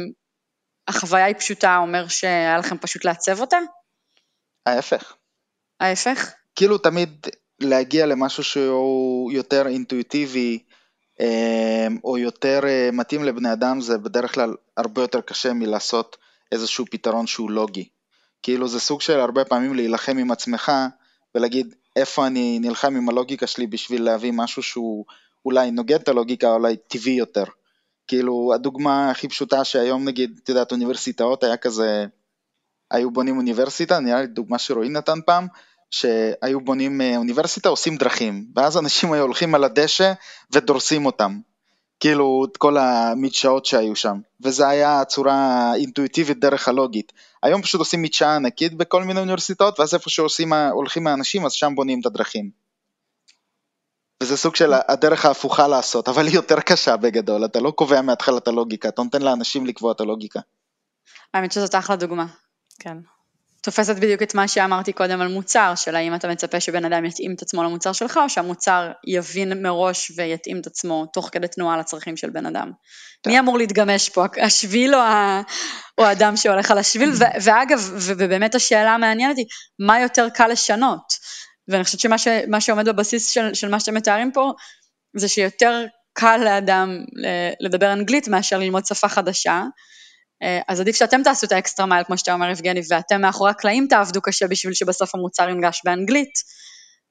החוויה 0.88 1.24
היא 1.24 1.34
פשוטה 1.34 1.76
אומר 1.76 2.08
שהיה 2.08 2.58
לכם 2.58 2.78
פשוט 2.78 3.04
לעצב 3.04 3.40
אותה? 3.40 3.56
ההפך. 4.66 5.14
ההפך? 5.80 6.32
כאילו 6.56 6.78
תמיד 6.78 7.26
להגיע 7.60 8.06
למשהו 8.06 8.44
שהוא 8.44 9.32
יותר 9.32 9.66
אינטואיטיבי 9.66 10.58
או 12.04 12.18
יותר 12.18 12.60
אה, 12.64 12.90
מתאים 12.92 13.24
לבני 13.24 13.52
אדם 13.52 13.80
זה 13.80 13.98
בדרך 13.98 14.34
כלל 14.34 14.54
הרבה 14.76 15.02
יותר 15.02 15.20
קשה 15.20 15.52
מלעשות 15.52 16.16
איזשהו 16.52 16.84
פתרון 16.90 17.26
שהוא 17.26 17.50
לוגי. 17.50 17.88
כאילו 18.42 18.68
זה 18.68 18.80
סוג 18.80 19.00
של 19.00 19.20
הרבה 19.20 19.44
פעמים 19.44 19.74
להילחם 19.74 20.18
עם 20.18 20.30
עצמך 20.30 20.72
ולהגיד 21.34 21.74
איפה 21.96 22.26
אני 22.26 22.58
נלחם 22.58 22.96
עם 22.96 23.08
הלוגיקה 23.08 23.46
שלי 23.46 23.66
בשביל 23.66 24.02
להביא 24.02 24.32
משהו 24.34 24.62
שהוא 24.62 25.04
אולי 25.44 25.70
נוגד 25.70 26.00
את 26.00 26.08
הלוגיקה, 26.08 26.50
אולי 26.50 26.76
טבעי 26.76 27.12
יותר. 27.12 27.44
כאילו 28.06 28.52
הדוגמה 28.54 29.10
הכי 29.10 29.28
פשוטה 29.28 29.64
שהיום 29.64 30.04
נגיד, 30.04 30.40
את 30.44 30.48
יודעת, 30.48 30.72
אוניברסיטאות 30.72 31.44
היה 31.44 31.56
כזה, 31.56 32.06
היו 32.90 33.10
בונים 33.10 33.36
אוניברסיטה, 33.36 34.00
נראה 34.00 34.20
לי 34.20 34.26
דוגמה 34.26 34.58
שרועי 34.58 34.88
נתן 34.88 35.18
פעם, 35.26 35.46
שהיו 35.94 36.60
בונים 36.60 37.00
אה, 37.00 37.16
אוניברסיטה, 37.16 37.68
עושים 37.68 37.96
דרכים, 37.96 38.46
ואז 38.56 38.78
אנשים 38.78 39.12
היו 39.12 39.22
הולכים 39.22 39.54
על 39.54 39.64
הדשא 39.64 40.12
ודורסים 40.52 41.06
אותם. 41.06 41.38
כאילו 42.00 42.46
את 42.50 42.56
כל 42.56 42.76
המדשאות 42.76 43.66
שהיו 43.66 43.96
שם, 43.96 44.20
וזה 44.40 44.68
היה 44.68 45.00
הצורה 45.00 45.72
אינטואיטיבית 45.74 46.40
דרך 46.40 46.68
הלוגית. 46.68 47.12
היום 47.42 47.62
פשוט 47.62 47.78
עושים 47.78 48.02
מדשאה 48.02 48.36
ענקית 48.36 48.74
בכל 48.74 49.04
מיני 49.04 49.20
אוניברסיטאות, 49.20 49.80
ואז 49.80 49.94
איפה 49.94 50.10
שהולכים 50.10 51.06
האנשים 51.06 51.46
אז 51.46 51.52
שם 51.52 51.74
בונים 51.74 52.00
את 52.00 52.06
הדרכים. 52.06 52.50
וזה 54.22 54.36
סוג 54.36 54.56
של 54.56 54.72
הדרך 54.88 55.24
ההפוכה 55.24 55.68
לעשות, 55.68 56.08
אבל 56.08 56.26
היא 56.26 56.34
יותר 56.34 56.60
קשה 56.60 56.96
בגדול, 56.96 57.44
אתה 57.44 57.60
לא 57.60 57.70
קובע 57.70 58.02
מההתחלה 58.02 58.38
את 58.38 58.48
הלוגיקה, 58.48 58.88
אתה 58.88 59.02
נותן 59.02 59.22
לאנשים 59.22 59.66
לקבוע 59.66 59.92
את 59.92 60.00
הלוגיקה. 60.00 60.40
האמת 61.34 61.52
שזאת 61.52 61.74
אחלה 61.74 61.96
דוגמה. 61.96 62.26
כן. 62.78 62.96
תופסת 63.64 63.96
בדיוק 63.96 64.22
את 64.22 64.34
מה 64.34 64.48
שאמרתי 64.48 64.92
קודם 64.92 65.20
על 65.20 65.28
מוצר, 65.28 65.74
של 65.76 65.96
האם 65.96 66.14
אתה 66.14 66.28
מצפה 66.28 66.60
שבן 66.60 66.84
אדם 66.84 67.04
יתאים 67.04 67.34
את 67.34 67.42
עצמו 67.42 67.62
למוצר 67.62 67.92
שלך, 67.92 68.20
או 68.22 68.28
שהמוצר 68.28 68.90
יבין 69.06 69.62
מראש 69.62 70.12
ויתאים 70.16 70.60
את 70.60 70.66
עצמו 70.66 71.06
תוך 71.12 71.28
כדי 71.32 71.48
תנועה 71.48 71.76
לצרכים 71.76 72.16
של 72.16 72.30
בן 72.30 72.46
אדם. 72.46 72.70
טוב. 73.22 73.32
מי 73.32 73.38
אמור 73.38 73.58
להתגמש 73.58 74.08
פה, 74.08 74.24
השביל 74.42 74.94
או, 74.94 75.00
ה... 75.00 75.42
או 75.98 76.04
האדם 76.04 76.36
שהולך 76.36 76.70
על 76.70 76.78
השביל? 76.78 77.10
ו... 77.10 77.24
ואגב, 77.42 77.90
ובאמת 77.94 78.54
השאלה 78.54 78.94
המעניינת 78.94 79.36
היא, 79.36 79.46
מה 79.78 80.00
יותר 80.00 80.28
קל 80.34 80.48
לשנות? 80.48 81.04
ואני 81.68 81.84
חושבת 81.84 82.00
שמה 82.00 82.18
ש... 82.18 82.28
שעומד 82.60 82.88
בבסיס 82.88 83.30
של, 83.30 83.54
של 83.54 83.68
מה 83.68 83.80
שאתם 83.80 83.94
מתארים 83.94 84.32
פה, 84.32 84.52
זה 85.16 85.28
שיותר 85.28 85.84
קל 86.12 86.40
לאדם 86.44 86.98
לדבר 87.60 87.92
אנגלית 87.92 88.28
מאשר 88.28 88.58
ללמוד 88.58 88.86
שפה 88.86 89.08
חדשה. 89.08 89.62
אה, 90.44 90.60
אז 90.68 90.80
עדיף 90.80 90.96
שאתם 90.96 91.22
תעשו 91.22 91.46
את 91.46 91.52
האקסטרה 91.52 91.86
מייל, 91.86 92.04
כמו 92.04 92.18
שאתה 92.18 92.34
אומר 92.34 92.50
יבגני, 92.50 92.80
ואתם 92.90 93.20
מאחורי 93.20 93.50
הקלעים 93.50 93.86
תעבדו 93.86 94.20
קשה 94.20 94.48
בשביל 94.48 94.74
שבסוף 94.74 95.14
המוצר 95.14 95.48
ינגש 95.48 95.80
באנגלית, 95.84 96.32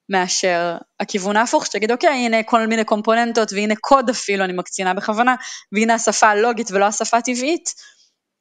מאשר 0.09 0.77
הכיוון 0.99 1.37
ההפוך, 1.37 1.65
שתגיד 1.65 1.91
אוקיי, 1.91 2.25
הנה 2.25 2.43
כל 2.43 2.67
מיני 2.67 2.83
קומפוננטות, 2.83 3.53
והנה 3.53 3.73
קוד 3.81 4.09
אפילו, 4.09 4.43
אני 4.43 4.53
מקצינה 4.53 4.93
בכוונה, 4.93 5.35
והנה 5.71 5.93
השפה 5.93 6.27
הלוגית 6.27 6.71
ולא 6.71 6.85
השפה 6.85 7.17
הטבעית, 7.17 7.69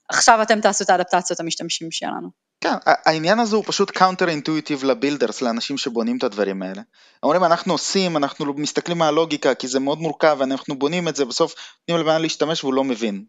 עכשיו 0.08 0.42
אתם 0.42 0.60
תעשו 0.60 0.84
את 0.84 0.90
האדפטציות 0.90 1.29
של 1.29 1.40
המשתמשים 1.40 1.90
שלנו. 1.90 2.28
כן, 2.60 2.74
העניין 2.84 3.38
הזה 3.38 3.56
הוא 3.56 3.64
פשוט 3.66 3.90
counter 3.90 4.28
intuitive 4.28 4.84
ל 4.84 4.90
builders, 4.90 5.42
לאנשים 5.42 5.78
שבונים 5.78 6.16
את 6.18 6.22
הדברים 6.22 6.62
האלה. 6.62 6.82
אומרים 7.22 7.44
אנחנו 7.44 7.74
עושים, 7.74 8.16
אנחנו 8.16 8.54
מסתכלים 8.54 8.98
מה 8.98 9.08
הלוגיקה, 9.08 9.54
כי 9.54 9.68
זה 9.68 9.80
מאוד 9.80 9.98
מורכב, 9.98 10.36
ואנחנו 10.38 10.78
בונים 10.78 11.08
את 11.08 11.16
זה, 11.16 11.24
בסוף 11.24 11.54
נותנים 11.88 12.06
לבן 12.06 12.22
להשתמש 12.22 12.64
והוא 12.64 12.74
לא 12.74 12.84
מבין. 12.84 13.24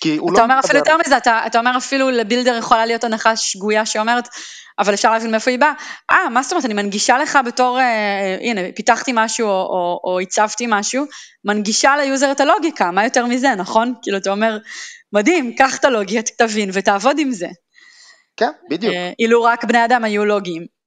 כי 0.00 0.16
הוא 0.16 0.32
אתה 0.32 0.40
לא... 0.40 0.44
אתה 0.44 0.52
אומר 0.52 0.60
אפילו 0.64 0.78
יותר 0.78 0.96
מזה, 1.06 1.16
אתה, 1.16 1.40
אתה 1.46 1.58
אומר 1.58 1.76
אפילו 1.76 2.10
ל 2.10 2.16
builder 2.16 2.56
יכולה 2.56 2.86
להיות 2.86 3.04
הנחה 3.04 3.36
שגויה 3.36 3.86
שאומרת, 3.86 4.28
אבל 4.78 4.94
אפשר 4.94 5.12
להבין 5.12 5.30
מאיפה 5.30 5.50
היא 5.50 5.58
באה. 5.58 5.72
אה, 6.10 6.28
מה 6.28 6.42
זאת 6.42 6.52
אומרת, 6.52 6.64
אני 6.64 6.74
מנגישה 6.74 7.18
לך 7.18 7.38
בתור, 7.46 7.80
אה, 7.80 8.36
הנה, 8.40 8.60
פיתחתי 8.76 9.12
משהו 9.14 9.48
או, 9.48 9.52
או, 9.52 10.00
או 10.04 10.20
הצבתי 10.20 10.64
משהו, 10.68 11.04
מנגישה 11.44 11.96
ל 11.96 12.03
user 12.03 12.32
את 12.32 12.40
הלוגיקה, 12.40 12.90
מה 12.90 13.04
יותר 13.04 13.26
מזה, 13.26 13.54
נכון? 13.54 13.94
כאילו, 14.02 14.18
אתה 14.18 14.30
אומר, 14.30 14.58
מדהים, 15.12 15.54
קח 15.54 15.76
את 15.76 15.84
הלוגיקה, 15.84 16.22
תבין 16.38 16.70
ותעבוד 16.72 17.18
עם 17.18 17.30
זה. 17.30 17.48
כן, 18.36 18.50
בדיוק. 18.70 18.94
אה, 18.94 19.12
אילו 19.18 19.42
רק 19.42 19.64
בני 19.64 19.84
אדם 19.84 20.04
היו 20.04 20.24
לוגיים. 20.24 20.77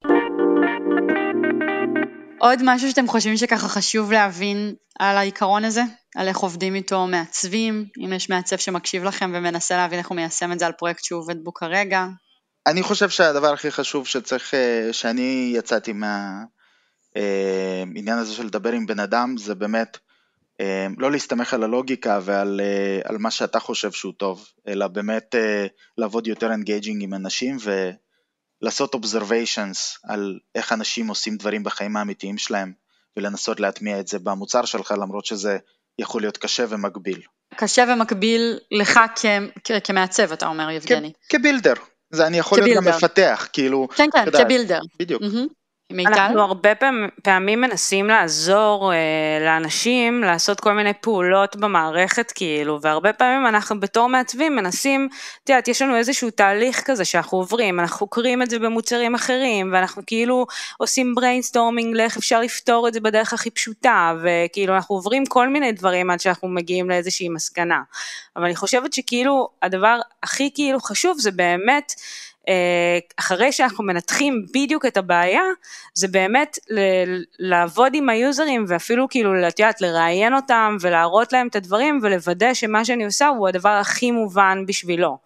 עוד 2.42 2.60
משהו 2.64 2.90
שאתם 2.90 3.08
חושבים 3.08 3.38
שככה 3.38 3.68
חשוב 3.68 4.12
להבין 4.12 4.76
על 5.00 5.18
העיקרון 5.18 5.66
הזה? 5.66 5.82
על 6.16 6.28
איך 6.28 6.38
עובדים 6.38 6.76
איתו 6.76 7.08
מעצבים, 7.08 7.86
אם 8.06 8.14
יש 8.14 8.30
מעצב 8.30 8.58
שמקשיב 8.58 9.04
לכם 9.04 9.32
ומנסה 9.36 9.78
להבין 9.78 10.00
איך 10.00 10.08
הוא 10.08 10.16
מיישם 10.16 10.52
את 10.52 10.60
זה 10.60 10.66
על 10.66 10.72
פרויקט 10.72 11.04
שהוא 11.04 11.22
עובד 11.22 11.44
בו 11.44 11.54
כרגע. 11.54 12.06
אני 12.68 12.84
חושב 12.84 13.10
שהדבר 13.10 13.54
הכי 13.54 13.72
חשוב 13.72 14.08
שצריך, 14.08 14.54
אה, 14.54 14.90
שאני 14.92 15.54
יצאתי 15.56 15.94
מהעניין 15.94 16.48
אה, 18.10 18.20
הזה 18.20 18.34
של 18.34 18.46
לדבר 18.46 18.72
עם 18.72 18.86
בן 18.86 19.00
אדם, 19.00 19.38
זה 19.38 19.56
באמת 19.56 19.98
אה, 20.60 20.88
לא 20.98 21.12
להסתמך 21.12 21.54
על 21.54 21.64
הלוגיקה 21.64 22.20
ועל 22.24 22.62
על 23.04 23.18
מה 23.18 23.32
שאתה 23.32 23.60
חושב 23.60 23.92
שהוא 23.92 24.14
טוב, 24.18 24.48
אלא 24.68 24.88
באמת 24.88 25.36
לעבוד 25.98 26.28
יותר 26.28 26.52
engaging 26.52 27.04
עם 27.04 27.14
אנשים 27.14 27.58
ולעשות 28.62 28.96
observations 28.96 29.78
על 30.04 30.40
איך 30.56 30.74
אנשים 30.74 31.08
עושים 31.08 31.38
דברים 31.38 31.64
בחיים 31.64 31.98
האמיתיים 31.98 32.38
שלהם 32.38 32.74
ולנסות 33.18 33.60
להטמיע 33.60 34.00
את 34.00 34.08
זה 34.08 34.20
במוצר 34.20 34.66
שלך 34.66 34.94
למרות 35.02 35.26
שזה 35.26 35.58
יכול 36.00 36.22
להיות 36.22 36.38
קשה 36.38 36.66
ומגביל. 36.70 37.22
קשה 37.56 37.84
ומגביל 37.94 38.60
לך 38.72 39.00
כ- 39.16 39.72
כמעצב, 39.84 40.32
אתה 40.32 40.48
אומר, 40.48 40.70
יבגני. 40.70 41.12
כ 41.30 41.39
builder. 41.39 41.74
זה 42.14 42.28
אני 42.28 42.38
יכול 42.38 42.60
כ 42.60 42.64
builder. 42.64 42.80
להיות 42.80 42.94
גם 42.94 42.98
מפתח, 42.98 43.48
כאילו. 43.54 43.88
כן, 43.96 44.10
כן, 44.14 44.44
כ 44.44 44.51
builder. 44.51 44.80
בדיוק. 45.00 45.22
Mm-hmm. 45.22 45.61
מיטל? 45.94 46.14
אנחנו 46.14 46.42
הרבה 46.42 46.70
פעמים, 47.24 47.62
מנסים 47.62 48.08
לעזור 48.08 48.94
אה, 48.94 48.98
לאנשים 49.46 50.24
לעשות 50.24 50.60
כל 50.60 50.74
מיני 50.74 50.94
פעולות 51.02 51.56
במערכת 51.56 52.32
כאילו, 52.32 52.80
והרבה 52.82 53.14
פעמים 53.14 53.48
אנחנו 53.48 53.80
בתור 53.80 54.10
מעצבים 54.10 54.56
מנסים, 54.56 55.10
את 55.44 55.50
יודעת, 55.50 55.68
יש 55.68 55.82
לנו 55.82 55.96
איזשהו 55.96 56.30
תהליך 56.32 56.84
כזה 56.86 57.06
שאנחנו 57.06 57.38
עוברים, 57.38 57.80
אנחנו 57.80 57.98
חוקרים 57.98 58.42
את 58.42 58.50
זה 58.50 58.60
במוצרים 58.60 59.16
אחרים, 59.16 59.70
ואנחנו 59.74 60.02
כאילו 60.08 60.46
עושים 60.78 61.16
brainstorming 61.16 61.96
לאיך 61.96 62.18
אפשר 62.18 62.42
לפתור 62.42 62.88
את 62.88 62.94
זה 62.94 63.00
בדרך 63.00 63.34
הכי 63.34 63.50
פשוטה, 63.50 64.14
וכאילו 64.24 64.76
אנחנו 64.76 64.96
עוברים 64.96 65.26
כל 65.26 65.48
מיני 65.48 65.72
דברים 65.72 66.10
עד 66.10 66.20
שאנחנו 66.20 66.48
מגיעים 66.48 66.90
לאיזושהי 66.90 67.30
מסקנה. 67.30 67.82
אבל 68.36 68.46
אני 68.46 68.56
חושבת 68.56 68.94
שכאילו 68.94 69.50
הדבר 69.62 70.00
הכי 70.24 70.52
כאילו 70.56 70.80
חשוב 70.80 71.20
זה 71.20 71.32
באמת 71.32 71.94
אחרי 73.18 73.52
שאנחנו 73.52 73.84
מנתחים 73.84 74.46
בדיוק 74.54 74.86
את 74.86 74.98
הבעיה, 74.98 75.42
זה 75.94 76.08
באמת 76.08 76.60
לעבוד 77.40 77.92
עם 77.96 78.10
היוזרים 78.10 78.66
ואפילו 78.68 79.10
כאילו, 79.10 79.48
את 79.48 79.60
יודעת, 79.60 79.82
לראיין 79.82 80.34
אותם 80.34 80.78
ולהראות 80.82 81.34
להם 81.34 81.48
את 81.48 81.56
הדברים 81.56 82.00
ולוודא 82.04 82.54
שמה 82.54 82.86
שאני 82.86 83.06
עושה 83.06 83.28
הוא 83.28 83.48
הדבר 83.48 83.70
הכי 83.70 84.12
מובן 84.12 84.64
בשבילו. 84.68 85.18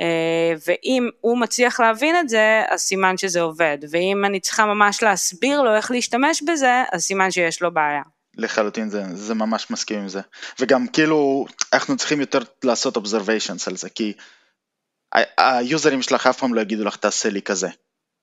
אה, 0.00 0.54
ואם 0.66 1.08
הוא 1.20 1.38
מצליח 1.38 1.80
להבין 1.80 2.16
את 2.20 2.28
זה, 2.28 2.62
אז 2.68 2.80
סימן 2.80 3.16
שזה 3.16 3.40
עובד, 3.40 3.78
ואם 3.90 4.24
אני 4.24 4.40
צריכה 4.40 4.66
ממש 4.66 5.02
להסביר 5.02 5.62
לו 5.62 5.74
איך 5.74 5.90
להשתמש 5.90 6.42
בזה, 6.42 6.82
אז 6.92 7.02
סימן 7.02 7.30
שיש 7.30 7.62
לו 7.62 7.74
בעיה. 7.74 8.02
לחלוטין 8.36 8.88
זה, 8.88 9.02
זה 9.12 9.34
ממש 9.34 9.70
מסכים 9.70 9.98
עם 9.98 10.08
זה. 10.08 10.20
וגם 10.60 10.86
כאילו, 10.86 11.46
אנחנו 11.72 11.96
צריכים 11.96 12.20
יותר 12.20 12.38
לעשות 12.64 12.96
observations 12.96 13.64
על 13.66 13.76
זה, 13.76 13.88
כי 13.88 14.12
היוזרים 15.38 16.02
שלך 16.02 16.26
אף 16.26 16.38
פעם 16.38 16.54
לא 16.54 16.60
יגידו 16.60 16.84
לך 16.84 16.96
תעשה 16.96 17.30
לי 17.30 17.42
כזה, 17.42 17.68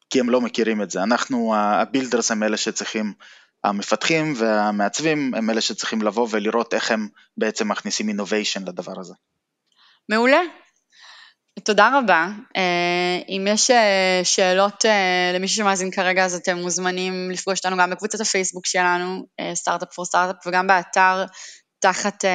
כי 0.09 0.19
הם 0.19 0.29
לא 0.29 0.41
מכירים 0.41 0.81
את 0.81 0.91
זה. 0.91 1.03
אנחנו, 1.03 1.55
ה 1.55 1.64
builders 1.64 2.31
הם 2.31 2.43
אלה 2.43 2.57
שצריכים, 2.57 3.13
המפתחים 3.63 4.33
והמעצבים 4.37 5.33
הם 5.35 5.49
אלה 5.49 5.61
שצריכים 5.61 6.01
לבוא 6.01 6.27
ולראות 6.31 6.73
איך 6.73 6.91
הם 6.91 7.07
בעצם 7.37 7.67
מכניסים 7.71 8.09
innovation 8.09 8.61
לדבר 8.65 8.99
הזה. 8.99 9.13
מעולה. 10.09 10.41
תודה 11.63 11.99
רבה. 11.99 12.27
אה, 12.57 13.19
אם 13.29 13.47
יש 13.49 13.71
אה, 13.71 14.21
שאלות 14.23 14.85
אה, 14.85 15.31
למי 15.35 15.47
שמאזין 15.47 15.91
כרגע, 15.91 16.25
אז 16.25 16.35
אתם 16.35 16.57
מוזמנים 16.57 17.31
לפגוש 17.31 17.59
אותנו 17.59 17.77
גם 17.77 17.89
בקבוצת 17.89 18.21
הפייסבוק 18.21 18.65
שלנו, 18.65 19.25
סטארט-אפ 19.53 19.93
פור 19.93 20.05
סטארט-אפ, 20.05 20.47
וגם 20.47 20.67
באתר 20.67 21.25
תחת 21.79 22.25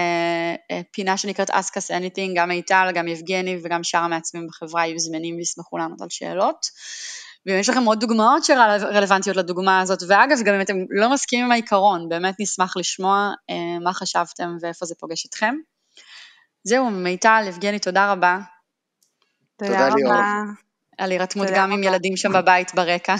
פינה 0.92 1.16
שנקראת 1.16 1.50
Ask 1.50 1.72
Us 1.76 1.90
Anything, 1.90 2.30
גם 2.36 2.48
מיטל, 2.48 2.90
גם 2.94 3.08
יבגני 3.08 3.58
וגם 3.64 3.84
שאר 3.84 4.00
המעצבים 4.00 4.46
בחברה 4.46 4.86
יהיו 4.86 4.98
זמנים 4.98 5.36
וישמחו 5.36 5.78
לענות 5.78 6.00
על 6.00 6.08
שאלות. 6.10 6.66
ואם 7.46 7.58
יש 7.58 7.68
לכם 7.68 7.84
עוד 7.84 8.00
דוגמאות 8.00 8.44
שרלוונטיות 8.44 9.36
לדוגמה 9.36 9.80
הזאת, 9.80 9.98
ואגב, 10.08 10.38
גם 10.44 10.54
אם 10.54 10.60
אתם 10.60 10.74
לא 10.90 11.12
מסכימים 11.12 11.44
עם 11.44 11.52
העיקרון, 11.52 12.08
באמת 12.08 12.34
נשמח 12.38 12.76
לשמוע 12.76 13.32
מה 13.80 13.92
חשבתם 13.92 14.56
ואיפה 14.60 14.86
זה 14.86 14.94
פוגש 15.00 15.26
אתכם. 15.26 15.54
זהו, 16.64 16.90
מיטל, 16.90 17.44
יבגני, 17.48 17.78
תודה 17.78 18.12
רבה. 18.12 18.38
תודה 19.58 19.88
ליאור. 19.88 20.12
על 20.98 21.10
הירתמות 21.10 21.48
גם 21.54 21.72
עם 21.72 21.82
ילדים 21.82 22.16
שם 22.16 22.32
בבית 22.32 22.74
ברקע. 22.74 23.14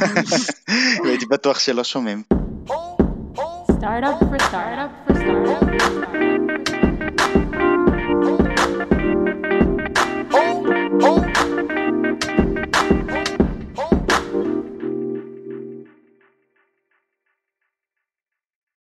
והייתי 1.04 1.26
בטוח 1.26 1.58
שלא 1.58 1.84
שומעים. 1.84 2.22
Startup 3.82 4.18
for 4.20 4.38
startup 4.38 4.92
for 5.06 5.11
Style. 5.22 7.01